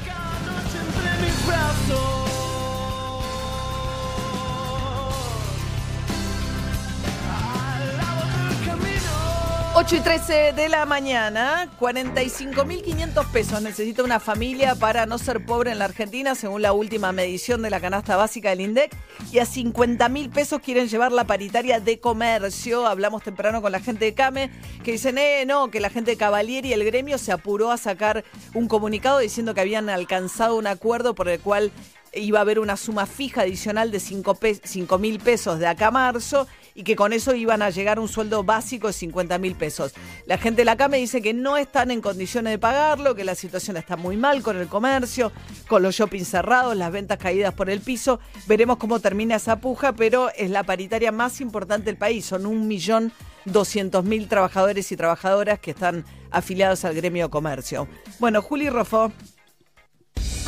8 9.84 9.96
y 9.96 10.00
13 10.00 10.52
de 10.52 10.68
la 10.68 10.86
mañana, 10.86 11.68
45.500 11.80 13.26
pesos 13.32 13.60
necesita 13.62 14.04
una 14.04 14.20
familia 14.20 14.76
para 14.76 15.06
no 15.06 15.18
ser 15.18 15.44
pobre 15.44 15.72
en 15.72 15.80
la 15.80 15.86
Argentina, 15.86 16.36
según 16.36 16.62
la 16.62 16.72
última 16.72 17.10
medición 17.10 17.62
de 17.62 17.70
la 17.70 17.80
canasta 17.80 18.16
básica 18.16 18.50
del 18.50 18.60
INDEC, 18.60 18.96
y 19.32 19.40
a 19.40 19.44
50.000 19.44 20.30
pesos 20.30 20.60
quieren 20.60 20.86
llevar 20.86 21.10
la 21.10 21.24
paritaria 21.24 21.80
de 21.80 21.98
comercio. 21.98 22.86
Hablamos 22.86 23.24
temprano 23.24 23.60
con 23.60 23.72
la 23.72 23.80
gente 23.80 24.04
de 24.04 24.14
CAME, 24.14 24.52
que 24.84 24.92
dicen, 24.92 25.18
eh, 25.18 25.44
no, 25.48 25.68
que 25.72 25.80
la 25.80 25.90
gente 25.90 26.12
de 26.12 26.16
Cavalieri 26.16 26.68
y 26.68 26.74
el 26.74 26.84
gremio 26.84 27.18
se 27.18 27.32
apuró 27.32 27.72
a 27.72 27.76
sacar 27.76 28.22
un 28.54 28.68
comunicado 28.68 29.18
diciendo 29.18 29.52
que 29.52 29.62
habían 29.62 29.90
alcanzado 29.90 30.58
un 30.58 30.68
acuerdo 30.68 31.16
por 31.16 31.28
el 31.28 31.40
cual 31.40 31.72
iba 32.14 32.38
a 32.38 32.42
haber 32.42 32.58
una 32.58 32.76
suma 32.76 33.06
fija 33.06 33.42
adicional 33.42 33.90
de 33.90 34.00
5 34.00 34.98
mil 34.98 35.18
pesos 35.18 35.58
de 35.58 35.66
acá 35.66 35.88
a 35.88 35.90
marzo 35.90 36.46
y 36.74 36.84
que 36.84 36.96
con 36.96 37.12
eso 37.12 37.34
iban 37.34 37.62
a 37.62 37.70
llegar 37.70 37.98
un 37.98 38.08
sueldo 38.08 38.44
básico 38.44 38.86
de 38.86 38.92
50 38.92 39.38
mil 39.38 39.54
pesos. 39.54 39.92
La 40.26 40.38
gente 40.38 40.62
de 40.62 40.64
la 40.64 40.76
CAME 40.76 40.98
dice 40.98 41.22
que 41.22 41.34
no 41.34 41.56
están 41.56 41.90
en 41.90 42.00
condiciones 42.00 42.52
de 42.52 42.58
pagarlo, 42.58 43.14
que 43.14 43.24
la 43.24 43.34
situación 43.34 43.76
está 43.76 43.96
muy 43.96 44.16
mal 44.16 44.42
con 44.42 44.56
el 44.56 44.68
comercio, 44.68 45.32
con 45.68 45.82
los 45.82 45.94
shoppings 45.94 46.28
cerrados, 46.28 46.76
las 46.76 46.92
ventas 46.92 47.18
caídas 47.18 47.54
por 47.54 47.70
el 47.70 47.80
piso. 47.80 48.20
Veremos 48.46 48.78
cómo 48.78 49.00
termina 49.00 49.36
esa 49.36 49.60
puja, 49.60 49.92
pero 49.92 50.30
es 50.36 50.50
la 50.50 50.64
paritaria 50.64 51.12
más 51.12 51.40
importante 51.40 51.86
del 51.86 51.96
país. 51.96 52.24
Son 52.24 52.46
un 52.46 52.66
millón 52.66 53.12
doscientos 53.44 54.04
mil 54.04 54.28
trabajadores 54.28 54.92
y 54.92 54.96
trabajadoras 54.96 55.58
que 55.58 55.72
están 55.72 56.04
afiliados 56.30 56.84
al 56.84 56.94
gremio 56.94 57.30
comercio. 57.30 57.88
Bueno, 58.18 58.40
Juli 58.40 58.70
Rofo. 58.70 59.12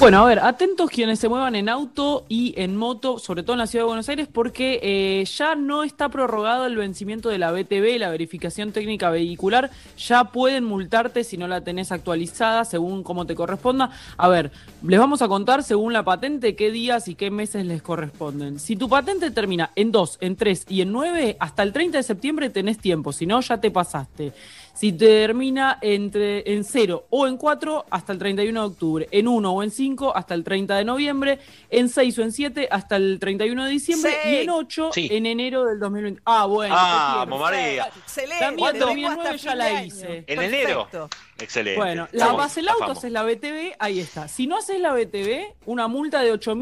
Bueno, 0.00 0.18
a 0.18 0.26
ver, 0.26 0.40
atentos 0.40 0.90
quienes 0.90 1.20
se 1.20 1.28
muevan 1.28 1.54
en 1.54 1.68
auto 1.68 2.26
y 2.28 2.52
en 2.57 2.76
moto, 2.76 3.20
sobre 3.20 3.44
todo 3.44 3.52
en 3.52 3.61
la 3.61 3.68
ciudad 3.68 3.85
de 3.85 3.87
Buenos 3.87 4.09
Aires, 4.09 4.28
porque 4.30 4.80
eh, 4.83 5.24
ya 5.24 5.54
no 5.54 5.85
está 5.85 6.09
prorrogado 6.09 6.66
el 6.66 6.76
vencimiento 6.76 7.28
de 7.28 7.38
la 7.38 7.52
BTV, 7.52 7.98
la 7.98 8.11
verificación 8.11 8.72
técnica 8.72 9.09
vehicular. 9.11 9.70
Ya 9.96 10.24
pueden 10.24 10.64
multarte 10.64 11.22
si 11.22 11.38
no 11.38 11.46
la 11.46 11.62
tenés 11.62 11.92
actualizada, 11.92 12.64
según 12.64 13.04
cómo 13.04 13.24
te 13.24 13.37
corresponda. 13.37 13.90
A 14.16 14.28
ver, 14.28 14.50
les 14.83 14.98
vamos 14.98 15.22
a 15.22 15.28
contar 15.28 15.62
según 15.62 15.92
la 15.92 16.04
patente 16.04 16.57
qué 16.57 16.72
días 16.72 17.07
y 17.07 17.14
qué 17.14 17.30
meses 17.30 17.64
les 17.64 17.80
corresponden. 17.80 18.59
Si 18.59 18.74
tu 18.74 18.88
patente 18.88 19.30
termina 19.30 19.70
en 19.76 19.92
2, 19.92 20.18
en 20.20 20.37
3 20.37 20.66
y 20.68 20.80
en 20.83 20.92
9, 20.92 21.37
hasta 21.38 21.62
el 21.62 21.72
30 21.72 21.98
de 21.98 22.02
septiembre 22.02 22.50
tenés 22.50 22.78
tiempo, 22.78 23.12
si 23.12 23.26
no, 23.26 23.40
ya 23.40 23.59
te 23.59 23.70
pasaste. 23.70 24.33
Si 24.74 24.92
termina 24.92 25.78
entre, 25.80 26.52
en 26.52 26.64
0 26.64 27.06
o 27.10 27.26
en 27.28 27.37
4 27.37 27.87
hasta 27.90 28.12
el 28.12 28.18
31 28.18 28.60
de 28.60 28.66
octubre, 28.66 29.08
en 29.12 29.28
1 29.28 29.52
o 29.52 29.62
en 29.62 29.70
5 29.70 30.16
hasta 30.16 30.34
el 30.34 30.42
30 30.42 30.76
de 30.76 30.84
noviembre, 30.84 31.38
en 31.70 31.88
6 31.88 32.18
o 32.18 32.22
en 32.22 32.32
7 32.32 32.68
hasta 32.70 32.96
el 32.96 33.18
31 33.20 33.64
de 33.64 33.70
diciembre 33.70 34.12
Sí. 34.24 34.28
y 34.30 34.34
en 34.38 34.50
8 34.50 34.90
Sí. 34.92 35.08
en 35.12 35.26
enero 35.26 35.64
del 35.64 35.78
2020. 35.78 36.20
Ah, 36.24 36.46
bueno. 36.46 36.74
Ah. 36.76 37.24
María. 37.28 37.88
Excelente. 38.02 38.44
También 38.44 38.72
tengo 38.72 38.87
2009 38.87 39.22
hasta 39.22 39.37
ya 39.37 39.54
la 39.54 39.82
hice. 39.84 40.24
En 40.26 40.42
enero. 40.42 40.88
Excelente. 41.38 41.78
Bueno, 41.80 42.08
la 42.12 42.26
Vamos, 42.26 42.42
base 42.42 42.60
el 42.60 42.68
auto 42.68 42.78
zafamos. 42.80 42.98
haces 42.98 43.12
la 43.12 43.22
BTV, 43.24 43.74
ahí 43.78 44.00
está. 44.00 44.28
Si 44.28 44.46
no 44.46 44.56
haces 44.56 44.80
la 44.80 44.92
BTV, 44.92 45.54
una 45.66 45.88
multa 45.88 46.20
de 46.22 46.32
8.000 46.32 46.56